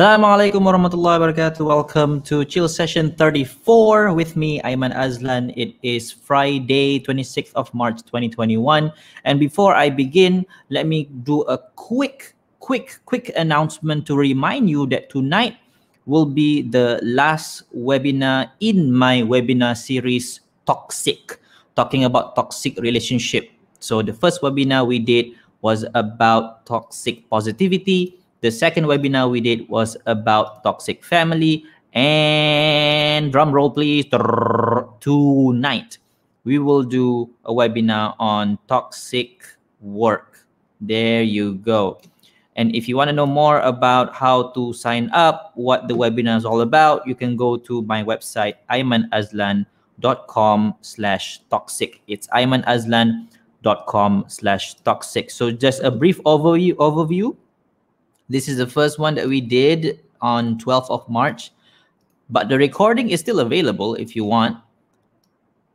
Assalamualaikum 0.00 0.64
warahmatullahi 0.64 1.20
wabarakatuh. 1.20 1.60
Welcome 1.60 2.24
to 2.24 2.40
Chill 2.48 2.72
Session 2.72 3.12
34 3.20 4.16
with 4.16 4.32
me, 4.32 4.56
Ayman 4.64 4.96
Azlan. 4.96 5.52
It 5.60 5.76
is 5.84 6.08
Friday, 6.08 7.04
26th 7.04 7.52
of 7.52 7.68
March 7.76 8.00
2021. 8.08 8.88
And 9.28 9.36
before 9.36 9.76
I 9.76 9.92
begin, 9.92 10.48
let 10.72 10.88
me 10.88 11.04
do 11.28 11.44
a 11.52 11.60
quick, 11.76 12.32
quick, 12.64 12.96
quick 13.04 13.28
announcement 13.36 14.08
to 14.08 14.16
remind 14.16 14.72
you 14.72 14.88
that 14.88 15.12
tonight 15.12 15.60
will 16.08 16.24
be 16.24 16.64
the 16.64 16.96
last 17.04 17.68
webinar 17.68 18.56
in 18.64 18.88
my 18.88 19.20
webinar 19.20 19.76
series, 19.76 20.40
Toxic, 20.64 21.36
talking 21.76 22.08
about 22.08 22.32
toxic 22.40 22.80
relationship. 22.80 23.52
So 23.84 24.00
the 24.00 24.16
first 24.16 24.40
webinar 24.40 24.88
we 24.88 24.96
did 24.96 25.36
was 25.60 25.84
about 25.92 26.64
toxic 26.64 27.28
positivity 27.28 28.16
the 28.40 28.50
second 28.50 28.84
webinar 28.84 29.30
we 29.30 29.40
did 29.40 29.68
was 29.68 29.96
about 30.06 30.62
toxic 30.62 31.04
family. 31.04 31.64
And 31.92 33.32
drum 33.32 33.52
roll, 33.52 33.70
please. 33.70 34.06
Tonight, 35.00 35.98
we 36.44 36.58
will 36.58 36.82
do 36.82 37.30
a 37.44 37.52
webinar 37.52 38.14
on 38.18 38.58
toxic 38.68 39.44
work. 39.80 40.46
There 40.80 41.22
you 41.22 41.56
go. 41.56 42.00
And 42.56 42.74
if 42.74 42.88
you 42.88 42.96
want 42.96 43.08
to 43.08 43.12
know 43.12 43.26
more 43.26 43.60
about 43.60 44.14
how 44.14 44.50
to 44.52 44.72
sign 44.72 45.10
up, 45.12 45.52
what 45.54 45.88
the 45.88 45.94
webinar 45.94 46.36
is 46.36 46.44
all 46.44 46.62
about, 46.62 47.06
you 47.06 47.14
can 47.14 47.36
go 47.36 47.56
to 47.56 47.82
my 47.82 48.02
website, 48.04 48.54
aymanazlan.com 48.70 50.74
slash 50.80 51.40
toxic. 51.50 52.00
It's 52.06 52.26
aymanazlan.com 52.28 54.24
slash 54.28 54.74
toxic. 54.84 55.30
So 55.30 55.50
just 55.50 55.82
a 55.82 55.90
brief 55.90 56.20
overview, 56.22 56.74
overview 56.74 57.36
this 58.30 58.48
is 58.48 58.56
the 58.56 58.66
first 58.66 58.98
one 58.98 59.16
that 59.16 59.26
we 59.26 59.40
did 59.40 59.98
on 60.22 60.56
12th 60.58 60.88
of 60.88 61.06
March, 61.08 61.50
but 62.30 62.48
the 62.48 62.56
recording 62.56 63.10
is 63.10 63.18
still 63.18 63.40
available 63.40 63.96
if 63.96 64.14
you 64.14 64.24
want. 64.24 64.56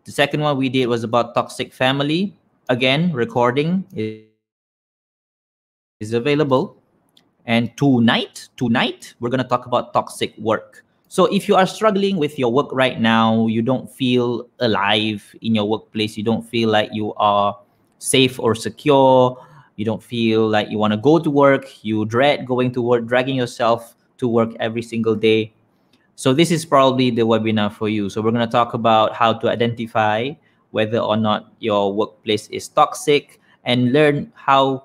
The 0.06 0.14
second 0.14 0.40
one 0.40 0.58
we 0.58 0.70
did 0.70 0.88
was 0.88 1.04
about 1.04 1.36
toxic 1.36 1.74
family. 1.74 2.34
Again, 2.70 3.12
recording 3.12 3.84
is 6.00 6.14
available. 6.14 6.78
And 7.46 7.76
tonight, 7.76 8.48
tonight, 8.56 9.14
we're 9.20 9.30
going 9.30 9.44
to 9.44 9.50
talk 9.50 9.66
about 9.66 9.94
toxic 9.94 10.34
work. 10.38 10.86
So 11.10 11.26
if 11.26 11.48
you 11.50 11.56
are 11.56 11.68
struggling 11.68 12.18
with 12.18 12.40
your 12.40 12.52
work 12.52 12.70
right 12.72 13.00
now, 13.00 13.48
you 13.48 13.62
don't 13.62 13.92
feel 13.92 14.48
alive 14.60 15.36
in 15.42 15.56
your 15.56 15.68
workplace, 15.68 16.18
you 16.18 16.24
don't 16.24 16.42
feel 16.42 16.70
like 16.70 16.90
you 16.94 17.14
are 17.16 17.60
safe 18.00 18.40
or 18.40 18.56
secure, 18.56 19.38
you 19.76 19.86
don't 19.86 20.02
feel 20.02 20.48
like 20.48 20.70
you 20.70 20.78
want 20.78 20.94
to 20.94 20.98
go 20.98 21.20
to 21.20 21.30
work, 21.30 21.84
you 21.84 22.06
dread 22.06 22.46
going 22.46 22.72
to 22.72 22.82
work, 22.82 23.06
dragging 23.06 23.36
yourself 23.36 23.96
to 24.18 24.28
work 24.28 24.52
every 24.60 24.82
single 24.82 25.16
day. 25.16 25.54
So 26.16 26.34
this 26.34 26.50
is 26.52 26.66
probably 26.66 27.12
the 27.12 27.24
webinar 27.24 27.72
for 27.72 27.90
you. 27.90 28.10
So 28.10 28.22
we're 28.22 28.32
going 28.32 28.46
to 28.46 28.52
talk 28.52 28.74
about 28.74 29.14
how 29.14 29.34
to 29.34 29.50
identify 29.50 30.32
whether 30.72 31.00
or 31.00 31.18
not 31.18 31.54
your 31.60 31.94
workplace 31.94 32.48
is 32.50 32.68
toxic 32.68 33.40
and 33.64 33.92
learn 33.92 34.32
how 34.36 34.84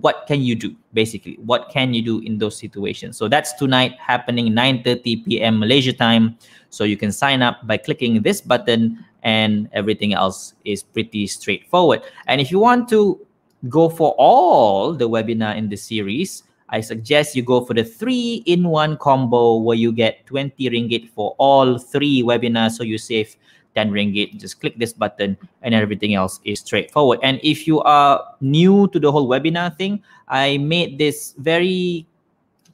what 0.00 0.24
can 0.26 0.40
you 0.40 0.54
do 0.54 0.74
basically 0.94 1.36
what 1.44 1.68
can 1.68 1.92
you 1.92 2.00
do 2.00 2.20
in 2.20 2.38
those 2.38 2.56
situations 2.56 3.18
so 3.18 3.28
that's 3.28 3.52
tonight 3.52 3.92
happening 4.00 4.48
9:30 4.48 5.24
p.m. 5.26 5.58
Malaysia 5.58 5.92
time 5.92 6.38
so 6.70 6.84
you 6.84 6.96
can 6.96 7.12
sign 7.12 7.42
up 7.42 7.60
by 7.66 7.76
clicking 7.76 8.22
this 8.22 8.40
button 8.40 9.04
and 9.22 9.68
everything 9.72 10.14
else 10.14 10.54
is 10.64 10.82
pretty 10.82 11.26
straightforward 11.26 12.00
and 12.26 12.40
if 12.40 12.50
you 12.50 12.58
want 12.58 12.88
to 12.88 13.20
go 13.68 13.88
for 13.88 14.14
all 14.18 14.92
the 14.92 15.08
webinar 15.08 15.56
in 15.56 15.68
the 15.68 15.76
series, 15.76 16.42
I 16.68 16.80
suggest 16.80 17.36
you 17.36 17.42
go 17.42 17.64
for 17.64 17.74
the 17.74 17.84
three 17.84 18.42
in 18.46 18.64
one 18.64 18.96
combo 18.96 19.56
where 19.56 19.76
you 19.76 19.92
get 19.92 20.24
20 20.26 20.70
ringgit 20.70 21.10
for 21.10 21.34
all 21.38 21.78
three 21.78 22.22
webinars. 22.22 22.72
So 22.72 22.82
you 22.82 22.96
save 22.96 23.36
10 23.74 23.90
ringgit. 23.90 24.40
Just 24.40 24.60
click 24.60 24.78
this 24.78 24.92
button 24.92 25.36
and 25.60 25.74
everything 25.74 26.14
else 26.14 26.40
is 26.44 26.60
straightforward. 26.60 27.20
And 27.22 27.40
if 27.42 27.66
you 27.66 27.80
are 27.80 28.24
new 28.40 28.88
to 28.88 28.98
the 28.98 29.12
whole 29.12 29.28
webinar 29.28 29.76
thing, 29.76 30.02
I 30.28 30.56
made 30.58 30.96
this 30.96 31.34
very 31.36 32.06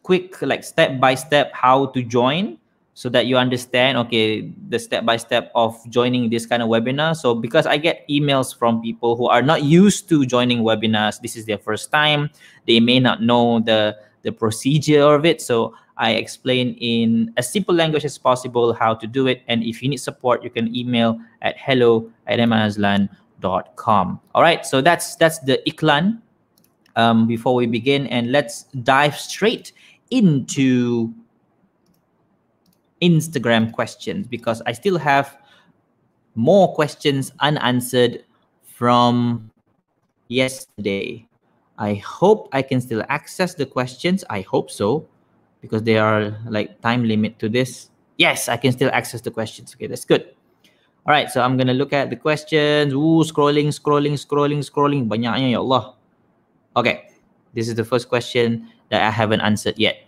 quick, 0.05 0.41
like 0.43 0.63
step 0.63 1.01
by 1.01 1.17
step 1.17 1.53
how 1.53 1.87
to 1.87 2.03
join 2.03 2.59
so 2.99 3.09
that 3.09 3.31
you 3.31 3.39
understand 3.39 3.97
okay 3.97 4.51
the 4.67 4.77
step 4.77 5.07
by 5.07 5.17
step 5.17 5.53
of 5.55 5.79
joining 5.89 6.31
this 6.31 6.47
kind 6.47 6.67
of 6.67 6.69
webinar. 6.69 7.15
So 7.15 7.33
because 7.33 7.65
i 7.65 7.79
get 7.79 8.03
emails 8.11 8.51
from 8.51 8.83
people 8.83 9.15
who 9.15 9.29
are 9.31 9.41
not 9.41 9.63
used 9.63 10.09
to 10.09 10.27
joining 10.27 10.67
webinars 10.67 11.23
this 11.23 11.37
is 11.37 11.47
their 11.47 11.59
first 11.63 11.93
time. 11.93 12.29
They 12.67 12.81
may 12.81 12.99
not 12.99 13.23
know 13.23 13.61
the 13.61 13.95
the 14.23 14.33
procedure 14.33 15.15
of 15.15 15.25
it. 15.25 15.41
So 15.41 15.79
i 15.97 16.19
explain 16.19 16.75
in 16.83 17.33
as 17.37 17.47
simple 17.47 17.73
language 17.73 18.05
as 18.05 18.19
possible 18.19 18.75
how 18.75 18.99
to 18.99 19.07
do 19.07 19.29
it. 19.29 19.47
And 19.47 19.63
if 19.63 19.81
you 19.81 19.89
need 19.89 20.03
support 20.03 20.43
you 20.43 20.51
can 20.51 20.75
email 20.75 21.23
at 21.41 21.55
hello 21.57 22.11
at 22.27 22.43
com. 23.77 24.19
all 24.35 24.43
right 24.43 24.67
so 24.67 24.81
that's 24.83 25.15
that's 25.15 25.39
the 25.47 25.63
iklan 25.71 26.19
um, 26.97 27.29
before 27.29 27.55
we 27.55 27.67
begin. 27.67 28.09
And 28.09 28.33
let's 28.33 28.65
dive 28.83 29.15
straight 29.15 29.71
into 30.11 31.15
Instagram 33.01 33.73
questions 33.73 34.27
because 34.27 34.63
I 34.67 34.73
still 34.73 34.99
have 34.99 35.39
more 36.35 36.75
questions 36.75 37.33
unanswered 37.41 38.25
from 38.63 39.51
yesterday. 40.29 41.27
I 41.79 41.95
hope 41.95 42.49
I 42.53 42.63
can 42.63 42.81
still 42.81 43.05
access 43.09 43.55
the 43.55 43.67
questions. 43.67 44.25
I 44.31 44.43
hope 44.43 44.71
so 44.71 45.07
because 45.61 45.83
there 45.83 46.05
are 46.05 46.37
like 46.49 46.81
time 46.81 47.05
limit 47.05 47.39
to 47.41 47.49
this. 47.49 47.91
Yes, 48.19 48.49
I 48.49 48.57
can 48.57 48.73
still 48.73 48.91
access 48.93 49.21
the 49.21 49.31
questions. 49.31 49.75
Okay, 49.75 49.87
that's 49.87 50.05
good. 50.05 50.35
All 51.07 51.15
right, 51.15 51.31
so 51.31 51.41
I'm 51.41 51.57
going 51.57 51.69
to 51.69 51.75
look 51.75 51.93
at 51.93 52.11
the 52.11 52.17
questions. 52.17 52.93
Ooh, 52.93 53.23
scrolling, 53.25 53.69
scrolling, 53.73 54.19
scrolling, 54.19 54.61
scrolling. 54.61 55.09
Banyaknya 55.09 55.53
ya 55.53 55.61
Allah. 55.61 55.95
Okay, 56.77 57.09
this 57.55 57.69
is 57.69 57.75
the 57.75 57.85
first 57.85 58.09
question 58.09 58.69
that 58.91 59.03
I 59.03 59.11
haven't 59.11 59.41
answered 59.41 59.79
yet. 59.79 60.08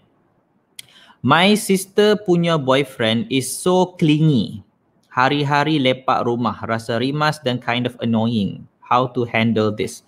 My 1.20 1.52
sister 1.52 2.16
punya 2.16 2.56
boyfriend 2.56 3.28
is 3.28 3.44
so 3.44 3.92
clingy. 4.00 4.64
Hari-hari 5.12 5.76
lepak 5.76 6.24
rumah, 6.24 6.56
rasa 6.64 6.96
rimas 6.96 7.36
dan 7.44 7.60
kind 7.60 7.84
of 7.84 7.92
annoying. 8.00 8.64
How 8.80 9.12
to 9.12 9.28
handle 9.28 9.68
this? 9.68 10.00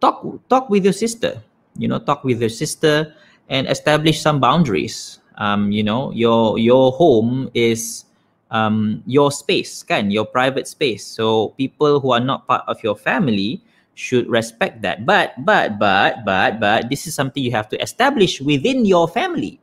Talk 0.00 0.24
talk 0.48 0.72
with 0.72 0.88
your 0.88 0.96
sister. 0.96 1.44
You 1.76 1.92
know, 1.92 2.00
talk 2.00 2.24
with 2.24 2.40
your 2.40 2.48
sister 2.48 3.12
and 3.52 3.68
establish 3.68 4.24
some 4.24 4.40
boundaries. 4.40 5.20
Um, 5.36 5.68
you 5.68 5.84
know, 5.84 6.08
your 6.16 6.56
your 6.56 6.88
home 6.96 7.52
is 7.52 8.08
um 8.48 9.04
your 9.04 9.28
space, 9.28 9.84
kan? 9.84 10.08
Your 10.08 10.24
private 10.24 10.64
space. 10.64 11.04
So 11.04 11.52
people 11.60 12.00
who 12.00 12.16
are 12.16 12.24
not 12.24 12.48
part 12.48 12.64
of 12.64 12.80
your 12.80 12.96
family 12.96 13.60
should 13.92 14.24
respect 14.24 14.80
that. 14.88 15.04
But 15.04 15.36
but 15.44 15.76
but 15.76 16.24
but 16.24 16.64
but 16.64 16.88
this 16.88 17.04
is 17.04 17.12
something 17.12 17.44
you 17.44 17.52
have 17.52 17.68
to 17.76 17.78
establish 17.84 18.40
within 18.40 18.88
your 18.88 19.04
family 19.04 19.60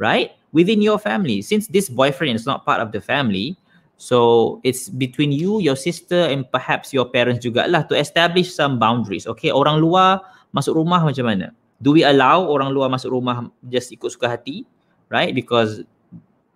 right? 0.00 0.32
Within 0.50 0.80
your 0.82 0.98
family. 0.98 1.44
Since 1.44 1.68
this 1.68 1.92
boyfriend 1.92 2.34
is 2.34 2.48
not 2.48 2.64
part 2.64 2.80
of 2.80 2.90
the 2.90 3.04
family, 3.04 3.54
so 4.00 4.58
it's 4.64 4.88
between 4.88 5.30
you, 5.30 5.60
your 5.60 5.76
sister 5.76 6.24
and 6.24 6.48
perhaps 6.48 6.90
your 6.96 7.04
parents 7.04 7.44
juga 7.44 7.68
lah 7.68 7.84
to 7.92 7.94
establish 7.94 8.48
some 8.48 8.80
boundaries. 8.80 9.28
Okay, 9.28 9.52
orang 9.52 9.84
luar 9.84 10.24
masuk 10.56 10.80
rumah 10.80 11.04
macam 11.04 11.28
mana? 11.28 11.52
Do 11.84 11.92
we 11.92 12.02
allow 12.02 12.48
orang 12.48 12.72
luar 12.72 12.88
masuk 12.88 13.12
rumah 13.12 13.52
just 13.68 13.92
ikut 13.92 14.08
suka 14.08 14.40
hati? 14.40 14.64
Right? 15.12 15.36
Because 15.36 15.84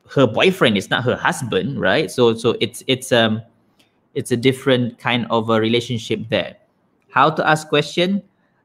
her 0.09 0.25
boyfriend 0.25 0.81
is 0.81 0.89
not 0.89 1.05
her 1.05 1.21
husband, 1.21 1.77
right? 1.77 2.09
So 2.09 2.33
so 2.33 2.57
it's 2.65 2.81
it's 2.89 3.13
um 3.13 3.45
it's 4.17 4.33
a 4.33 4.41
different 4.41 4.97
kind 4.97 5.29
of 5.29 5.53
a 5.53 5.61
relationship 5.61 6.25
there. 6.33 6.57
How 7.13 7.29
to 7.29 7.45
ask 7.45 7.69
question? 7.69 8.25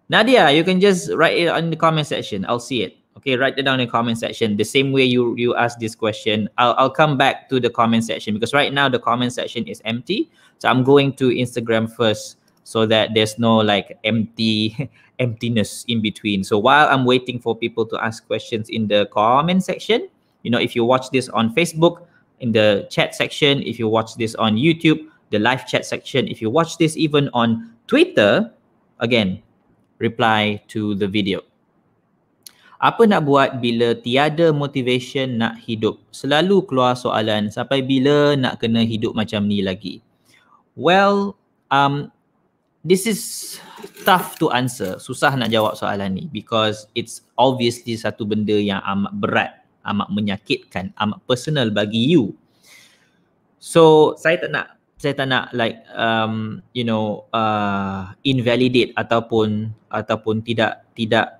Nadia, 0.09 0.49
you 0.55 0.63
can 0.63 0.79
just 0.81 1.11
write 1.13 1.37
it 1.37 1.51
in 1.51 1.69
the 1.69 1.77
comment 1.77 2.07
section. 2.07 2.47
I'll 2.47 2.63
see 2.63 2.81
it. 2.81 2.97
Okay, 3.17 3.35
write 3.35 3.57
it 3.57 3.63
down 3.63 3.79
in 3.79 3.87
the 3.87 3.91
comment 3.91 4.17
section. 4.17 4.55
The 4.55 4.63
same 4.63 4.91
way 4.91 5.03
you 5.03 5.35
you 5.35 5.55
ask 5.55 5.79
this 5.79 5.95
question, 5.95 6.47
I'll 6.57 6.75
I'll 6.77 6.93
come 6.93 7.17
back 7.17 7.49
to 7.49 7.59
the 7.59 7.69
comment 7.69 8.05
section 8.05 8.33
because 8.33 8.53
right 8.53 8.71
now 8.71 8.87
the 8.87 8.99
comment 8.99 9.33
section 9.33 9.67
is 9.67 9.81
empty. 9.83 10.29
So 10.59 10.69
I'm 10.69 10.83
going 10.83 11.13
to 11.19 11.29
Instagram 11.29 11.91
first 11.91 12.37
so 12.63 12.85
that 12.85 13.15
there's 13.15 13.39
no 13.39 13.57
like 13.57 13.97
empty 14.03 14.89
emptiness 15.19 15.83
in 15.87 16.01
between. 16.01 16.43
So 16.43 16.59
while 16.59 16.87
I'm 16.87 17.03
waiting 17.03 17.39
for 17.39 17.57
people 17.57 17.85
to 17.87 17.97
ask 17.97 18.25
questions 18.27 18.69
in 18.69 18.87
the 18.87 19.07
comment 19.11 19.63
section, 19.63 20.07
you 20.43 20.51
know, 20.51 20.59
if 20.59 20.75
you 20.75 20.85
watch 20.85 21.09
this 21.09 21.27
on 21.29 21.53
Facebook 21.55 22.05
in 22.39 22.51
the 22.51 22.87
chat 22.89 23.15
section, 23.15 23.61
if 23.63 23.79
you 23.79 23.89
watch 23.89 24.15
this 24.15 24.35
on 24.35 24.55
YouTube, 24.55 25.01
the 25.31 25.39
live 25.39 25.67
chat 25.67 25.85
section, 25.85 26.27
if 26.27 26.41
you 26.41 26.49
watch 26.49 26.77
this 26.77 26.95
even 26.95 27.29
on 27.33 27.73
Twitter, 27.87 28.51
again, 28.99 29.41
reply 29.97 30.61
to 30.67 30.95
the 30.95 31.07
video. 31.07 31.41
Apa 32.79 33.03
nak 33.03 33.27
buat 33.27 33.59
bila 33.59 33.91
tiada 33.91 34.55
motivation 34.55 35.35
nak 35.35 35.59
hidup? 35.67 35.99
Selalu 36.15 36.63
keluar 36.63 36.95
soalan 36.95 37.51
sampai 37.51 37.83
bila 37.83 38.39
nak 38.39 38.63
kena 38.63 38.87
hidup 38.87 39.11
macam 39.11 39.43
ni 39.43 39.59
lagi? 39.59 39.99
Well, 40.79 41.35
um, 41.67 42.07
this 42.87 43.03
is 43.03 43.19
tough 44.07 44.39
to 44.39 44.47
answer. 44.55 44.95
Susah 44.95 45.35
nak 45.35 45.51
jawab 45.51 45.75
soalan 45.75 46.15
ni 46.15 46.31
because 46.31 46.87
it's 46.95 47.27
obviously 47.35 47.99
satu 47.99 48.23
benda 48.23 48.55
yang 48.55 48.79
amat 48.87 49.13
berat 49.19 49.51
amat 49.87 50.07
menyakitkan, 50.11 50.91
amat 50.99 51.19
personal 51.27 51.71
bagi 51.71 52.15
you. 52.15 52.35
So 53.59 54.15
saya 54.15 54.39
tak 54.39 54.51
nak 54.55 54.67
saya 54.99 55.13
tak 55.15 55.27
nak 55.31 55.51
like 55.55 55.83
um, 55.95 56.63
you 56.75 56.83
know 56.83 57.27
uh, 57.31 58.11
invalidate 58.23 58.91
ataupun 58.95 59.71
ataupun 59.91 60.43
tidak 60.43 60.87
tidak 60.95 61.38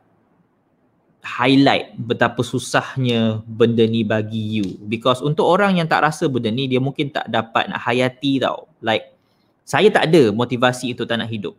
highlight 1.20 2.00
betapa 2.00 2.40
susahnya 2.40 3.44
benda 3.44 3.84
ni 3.84 4.08
bagi 4.08 4.40
you. 4.40 4.68
Because 4.88 5.20
untuk 5.20 5.46
orang 5.46 5.76
yang 5.80 5.88
tak 5.88 6.04
rasa 6.04 6.32
benda 6.32 6.48
ni 6.48 6.72
dia 6.72 6.80
mungkin 6.80 7.12
tak 7.12 7.28
dapat 7.28 7.68
nak 7.68 7.84
hayati 7.84 8.40
tau. 8.40 8.72
Like 8.80 9.12
saya 9.68 9.92
tak 9.92 10.10
ada 10.10 10.32
motivasi 10.32 10.96
itu 10.96 11.04
tak 11.04 11.20
nak 11.20 11.30
hidup. 11.30 11.56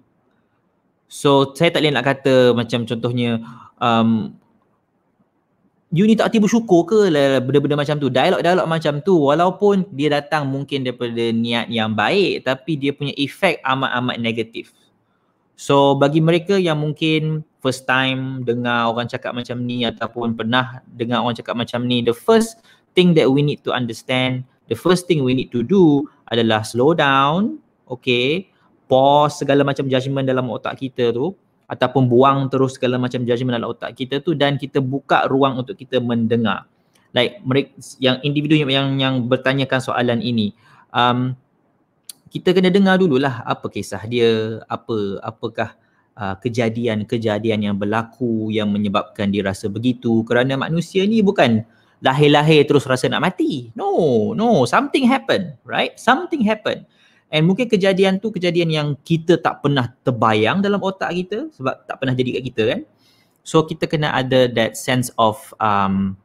So 1.10 1.52
saya 1.52 1.74
tak 1.74 1.84
boleh 1.84 1.92
nak 1.92 2.06
kata 2.06 2.34
macam 2.56 2.88
contohnya 2.88 3.42
um, 3.82 4.32
you 5.92 6.08
ni 6.08 6.16
tak 6.16 6.32
tiba 6.32 6.48
bersyukur 6.48 6.86
ke 6.88 7.00
lah 7.12 7.44
benda-benda 7.44 7.76
macam 7.76 8.00
tu? 8.00 8.08
Dialog-dialog 8.08 8.66
macam 8.66 8.94
tu 9.04 9.14
walaupun 9.28 9.84
dia 9.92 10.08
datang 10.08 10.48
mungkin 10.48 10.88
daripada 10.88 11.34
niat 11.36 11.68
yang 11.68 11.92
baik 11.92 12.48
tapi 12.48 12.80
dia 12.80 12.96
punya 12.96 13.12
efek 13.18 13.60
amat-amat 13.60 14.16
negatif 14.16 14.72
so 15.60 15.92
bagi 15.92 16.24
mereka 16.24 16.56
yang 16.56 16.80
mungkin 16.80 17.44
first 17.60 17.84
time 17.84 18.40
dengar 18.48 18.88
orang 18.88 19.04
cakap 19.04 19.36
macam 19.36 19.60
ni 19.60 19.84
ataupun 19.84 20.32
pernah 20.32 20.80
dengar 20.88 21.20
orang 21.20 21.36
cakap 21.36 21.52
macam 21.52 21.84
ni 21.84 22.00
the 22.00 22.16
first 22.16 22.64
thing 22.96 23.12
that 23.12 23.28
we 23.28 23.44
need 23.44 23.60
to 23.60 23.68
understand 23.68 24.40
the 24.72 24.78
first 24.78 25.04
thing 25.04 25.20
we 25.20 25.36
need 25.36 25.52
to 25.52 25.60
do 25.60 26.08
adalah 26.32 26.64
slow 26.64 26.96
down 26.96 27.60
okay 27.84 28.48
pause 28.88 29.38
segala 29.44 29.62
macam 29.62 29.84
judgement 29.86 30.24
dalam 30.24 30.48
otak 30.48 30.80
kita 30.80 31.12
tu 31.12 31.36
ataupun 31.70 32.10
buang 32.10 32.50
terus 32.50 32.74
segala 32.74 32.98
macam 32.98 33.22
judgement 33.22 33.54
dalam 33.54 33.70
otak 33.70 33.94
kita 33.94 34.18
tu 34.18 34.34
dan 34.34 34.58
kita 34.58 34.82
buka 34.82 35.30
ruang 35.30 35.62
untuk 35.62 35.78
kita 35.78 36.02
mendengar. 36.02 36.66
Like 37.14 37.38
mereka 37.46 37.78
yang 38.02 38.18
individu 38.26 38.58
yang 38.58 38.70
yang, 38.70 38.88
yang 38.98 39.14
bertanyakan 39.30 39.78
soalan 39.78 40.18
ini 40.18 40.50
um, 40.90 41.38
kita 42.30 42.54
kena 42.54 42.70
dengar 42.70 42.96
dululah 43.02 43.42
apa 43.42 43.66
kisah 43.66 44.06
dia, 44.06 44.62
apa 44.70 45.18
apakah 45.18 45.74
uh, 46.14 46.38
kejadian-kejadian 46.38 47.66
yang 47.66 47.76
berlaku 47.76 48.54
yang 48.54 48.70
menyebabkan 48.70 49.34
dia 49.34 49.42
rasa 49.42 49.66
begitu 49.66 50.22
kerana 50.22 50.54
manusia 50.54 51.02
ni 51.10 51.26
bukan 51.26 51.66
lahir-lahir 52.00 52.64
terus 52.64 52.86
rasa 52.88 53.10
nak 53.10 53.26
mati. 53.26 53.74
No, 53.74 54.30
no, 54.32 54.64
something 54.64 55.04
happen, 55.10 55.58
right? 55.66 55.98
Something 55.98 56.46
happen. 56.46 56.86
And 57.30 57.46
mungkin 57.46 57.70
kejadian 57.70 58.18
tu 58.18 58.34
kejadian 58.34 58.70
yang 58.74 58.88
kita 59.06 59.38
tak 59.38 59.62
pernah 59.62 59.90
terbayang 60.02 60.62
dalam 60.62 60.82
otak 60.82 61.14
kita 61.14 61.50
sebab 61.54 61.86
tak 61.86 62.02
pernah 62.02 62.14
jadi 62.14 62.40
kat 62.40 62.44
kita 62.50 62.62
kan. 62.74 62.80
So 63.46 63.66
kita 63.66 63.86
kena 63.86 64.10
ada 64.14 64.50
that 64.50 64.74
sense 64.74 65.14
of 65.14 65.38
um, 65.62 66.18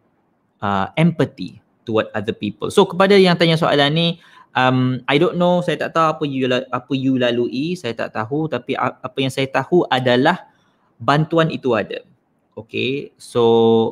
uh, 0.65 0.89
empathy 0.97 1.61
toward 1.85 2.09
other 2.17 2.33
people. 2.33 2.73
So 2.73 2.89
kepada 2.89 3.13
yang 3.13 3.37
tanya 3.37 3.53
soalan 3.53 3.93
ni, 3.93 4.07
um, 4.55 5.03
I 5.05 5.19
don't 5.19 5.37
know, 5.37 5.61
saya 5.61 5.77
tak 5.77 5.93
tahu 5.93 6.05
apa 6.09 6.23
you, 6.25 6.47
apa 6.49 6.93
you 6.95 7.19
lalui, 7.19 7.75
saya 7.77 7.93
tak 7.93 8.15
tahu 8.15 8.47
tapi 8.49 8.73
apa 8.79 9.17
yang 9.19 9.29
saya 9.29 9.51
tahu 9.51 9.85
adalah 9.91 10.47
bantuan 10.97 11.51
itu 11.51 11.75
ada. 11.75 12.01
Okay, 12.55 13.11
so 13.19 13.43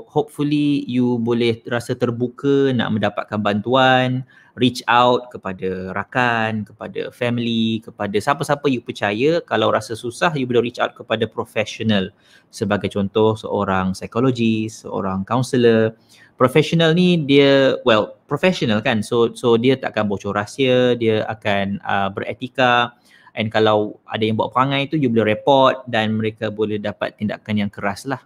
hopefully 0.08 0.88
you 0.88 1.20
boleh 1.20 1.60
rasa 1.68 2.00
terbuka 2.00 2.72
nak 2.72 2.96
mendapatkan 2.96 3.36
bantuan, 3.36 4.24
reach 4.56 4.80
out 4.88 5.28
kepada 5.36 5.92
rakan, 5.92 6.64
kepada 6.64 7.12
family, 7.12 7.84
kepada 7.84 8.16
siapa-siapa 8.16 8.64
you 8.72 8.80
percaya. 8.80 9.44
Kalau 9.44 9.68
rasa 9.68 10.00
susah, 10.00 10.32
you 10.40 10.48
boleh 10.48 10.72
reach 10.72 10.80
out 10.80 10.96
kepada 10.96 11.28
professional. 11.28 12.08
Sebagai 12.56 12.88
contoh, 12.88 13.36
seorang 13.36 14.00
psikologis, 14.00 14.88
seorang 14.88 15.28
counselor. 15.28 16.00
Professional 16.36 16.98
ni 16.98 17.22
dia, 17.22 17.78
well, 17.86 18.18
professional 18.26 18.82
kan. 18.82 19.06
So 19.06 19.32
so 19.38 19.56
dia 19.56 19.78
tak 19.78 19.94
akan 19.96 20.10
bocor 20.10 20.34
rahsia, 20.34 20.98
dia 20.98 21.24
akan 21.30 21.80
uh, 21.86 22.10
beretika. 22.10 22.98
And 23.34 23.50
kalau 23.50 23.98
ada 24.06 24.22
yang 24.26 24.38
buat 24.38 24.54
perangai 24.54 24.90
tu, 24.90 24.98
you 24.98 25.10
boleh 25.10 25.34
report 25.34 25.86
dan 25.90 26.18
mereka 26.18 26.54
boleh 26.54 26.78
dapat 26.78 27.18
tindakan 27.18 27.66
yang 27.66 27.70
keras 27.70 28.06
lah. 28.06 28.22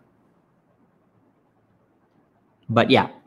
But 2.68 2.92
yeah 2.92 3.18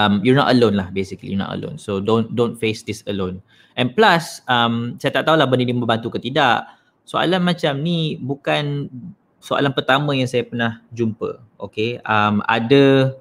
um 0.00 0.24
you're 0.24 0.38
not 0.38 0.48
alone 0.48 0.80
lah 0.80 0.88
basically 0.92 1.32
you're 1.32 1.40
not 1.40 1.52
alone. 1.52 1.76
So 1.76 1.98
don't 2.00 2.32
don't 2.32 2.56
face 2.56 2.80
this 2.80 3.04
alone. 3.04 3.44
And 3.74 3.92
plus 3.92 4.40
um 4.48 4.96
saya 4.96 5.20
tak 5.20 5.28
tahu 5.28 5.36
lah 5.36 5.44
benda 5.44 5.68
ni 5.68 5.76
membantu 5.76 6.16
ke 6.16 6.18
tidak. 6.22 6.64
Soalan 7.04 7.42
macam 7.42 7.80
ni 7.82 8.16
bukan 8.20 8.86
soalan 9.40 9.72
pertama 9.72 10.12
yang 10.16 10.28
saya 10.28 10.46
pernah 10.46 10.84
jumpa 10.94 11.40
okay? 11.60 11.98
Um 12.06 12.44
ada 12.48 13.14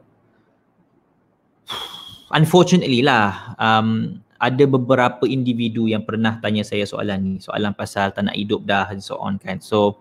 unfortunately 2.34 3.02
lah 3.06 3.56
um 3.58 4.20
ada 4.40 4.64
beberapa 4.64 5.28
individu 5.28 5.92
yang 5.92 6.08
pernah 6.08 6.40
tanya 6.40 6.64
saya 6.64 6.88
soalan 6.88 7.20
ni 7.20 7.34
soalan 7.44 7.76
pasal 7.76 8.16
tak 8.16 8.32
nak 8.32 8.36
hidup 8.40 8.64
dah 8.64 8.88
and 8.88 9.04
so 9.04 9.20
on 9.20 9.36
kan 9.36 9.60
so 9.60 10.00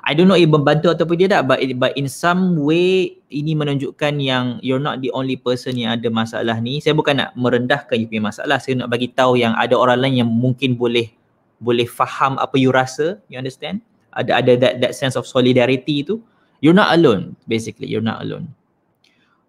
I 0.00 0.16
don't 0.16 0.32
know 0.32 0.38
if 0.38 0.48
membantu 0.48 0.88
ataupun 0.88 1.16
tidak 1.20 1.44
but 1.44 1.60
but 1.76 1.92
in 1.92 2.08
some 2.08 2.56
way 2.56 3.20
ini 3.28 3.52
menunjukkan 3.52 4.16
yang 4.16 4.56
you're 4.64 4.80
not 4.80 5.04
the 5.04 5.12
only 5.12 5.36
person 5.36 5.76
yang 5.76 6.00
ada 6.00 6.08
masalah 6.08 6.56
ni. 6.56 6.80
Saya 6.80 6.96
bukan 6.96 7.20
nak 7.20 7.36
merendahkan 7.36 8.00
you 8.00 8.08
punya 8.08 8.32
masalah. 8.32 8.56
Saya 8.56 8.80
nak 8.80 8.88
bagi 8.88 9.12
tahu 9.12 9.36
yang 9.36 9.52
ada 9.60 9.76
orang 9.76 10.00
lain 10.00 10.24
yang 10.24 10.30
mungkin 10.30 10.80
boleh 10.80 11.12
boleh 11.60 11.84
faham 11.84 12.40
apa 12.40 12.56
you 12.56 12.72
rasa. 12.72 13.20
You 13.28 13.36
understand? 13.36 13.84
Ada 14.16 14.40
ada 14.40 14.52
that 14.56 14.74
that 14.80 14.92
sense 14.96 15.20
of 15.20 15.28
solidarity 15.28 16.00
tu. 16.00 16.24
You're 16.64 16.76
not 16.76 16.96
alone 16.96 17.36
basically. 17.44 17.88
You're 17.92 18.04
not 18.04 18.24
alone. 18.24 18.56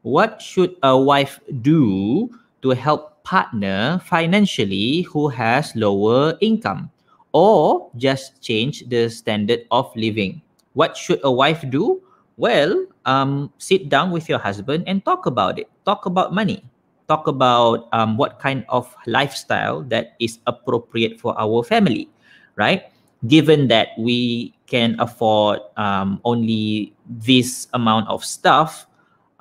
What 0.01 0.41
should 0.41 0.75
a 0.83 0.97
wife 0.97 1.39
do 1.61 2.29
to 2.61 2.69
help 2.71 3.23
partner 3.23 4.01
financially 4.03 5.03
who 5.03 5.29
has 5.29 5.75
lower 5.75 6.37
income? 6.41 6.89
or 7.33 7.89
just 7.95 8.41
change 8.41 8.87
the 8.87 9.09
standard 9.09 9.63
of 9.71 9.91
living. 9.95 10.41
What 10.73 10.95
should 10.95 11.19
a 11.23 11.31
wife 11.31 11.63
do? 11.69 12.01
Well, 12.37 12.85
um, 13.05 13.51
sit 13.57 13.89
down 13.89 14.11
with 14.11 14.29
your 14.29 14.39
husband 14.39 14.85
and 14.87 15.03
talk 15.03 15.25
about 15.25 15.59
it. 15.59 15.67
Talk 15.85 16.05
about 16.05 16.33
money. 16.33 16.63
Talk 17.07 17.27
about 17.27 17.87
um, 17.91 18.17
what 18.17 18.39
kind 18.39 18.63
of 18.69 18.87
lifestyle 19.05 19.81
that 19.91 20.15
is 20.19 20.39
appropriate 20.47 21.19
for 21.19 21.35
our 21.39 21.63
family, 21.63 22.09
right? 22.55 22.87
Given 23.27 23.67
that 23.67 23.89
we 23.97 24.53
can 24.67 24.95
afford 24.99 25.59
um, 25.75 26.21
only 26.23 26.93
this 27.05 27.67
amount 27.73 28.07
of 28.07 28.23
stuff, 28.23 28.87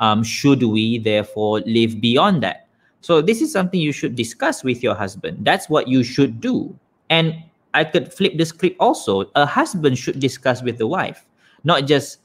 um, 0.00 0.24
should 0.24 0.62
we 0.62 0.98
therefore 0.98 1.60
live 1.60 2.00
beyond 2.00 2.42
that? 2.42 2.66
So 3.00 3.22
this 3.22 3.40
is 3.40 3.52
something 3.52 3.80
you 3.80 3.92
should 3.92 4.16
discuss 4.16 4.64
with 4.64 4.82
your 4.82 4.94
husband. 4.94 5.44
That's 5.44 5.68
what 5.68 5.88
you 5.88 6.02
should 6.02 6.40
do. 6.40 6.76
And 7.08 7.36
I 7.72 7.84
could 7.84 8.12
flip 8.12 8.36
the 8.36 8.44
script 8.44 8.76
also. 8.80 9.30
A 9.36 9.46
husband 9.46 9.96
should 9.96 10.20
discuss 10.20 10.62
with 10.62 10.76
the 10.76 10.86
wife, 10.86 11.24
not 11.64 11.86
just 11.86 12.18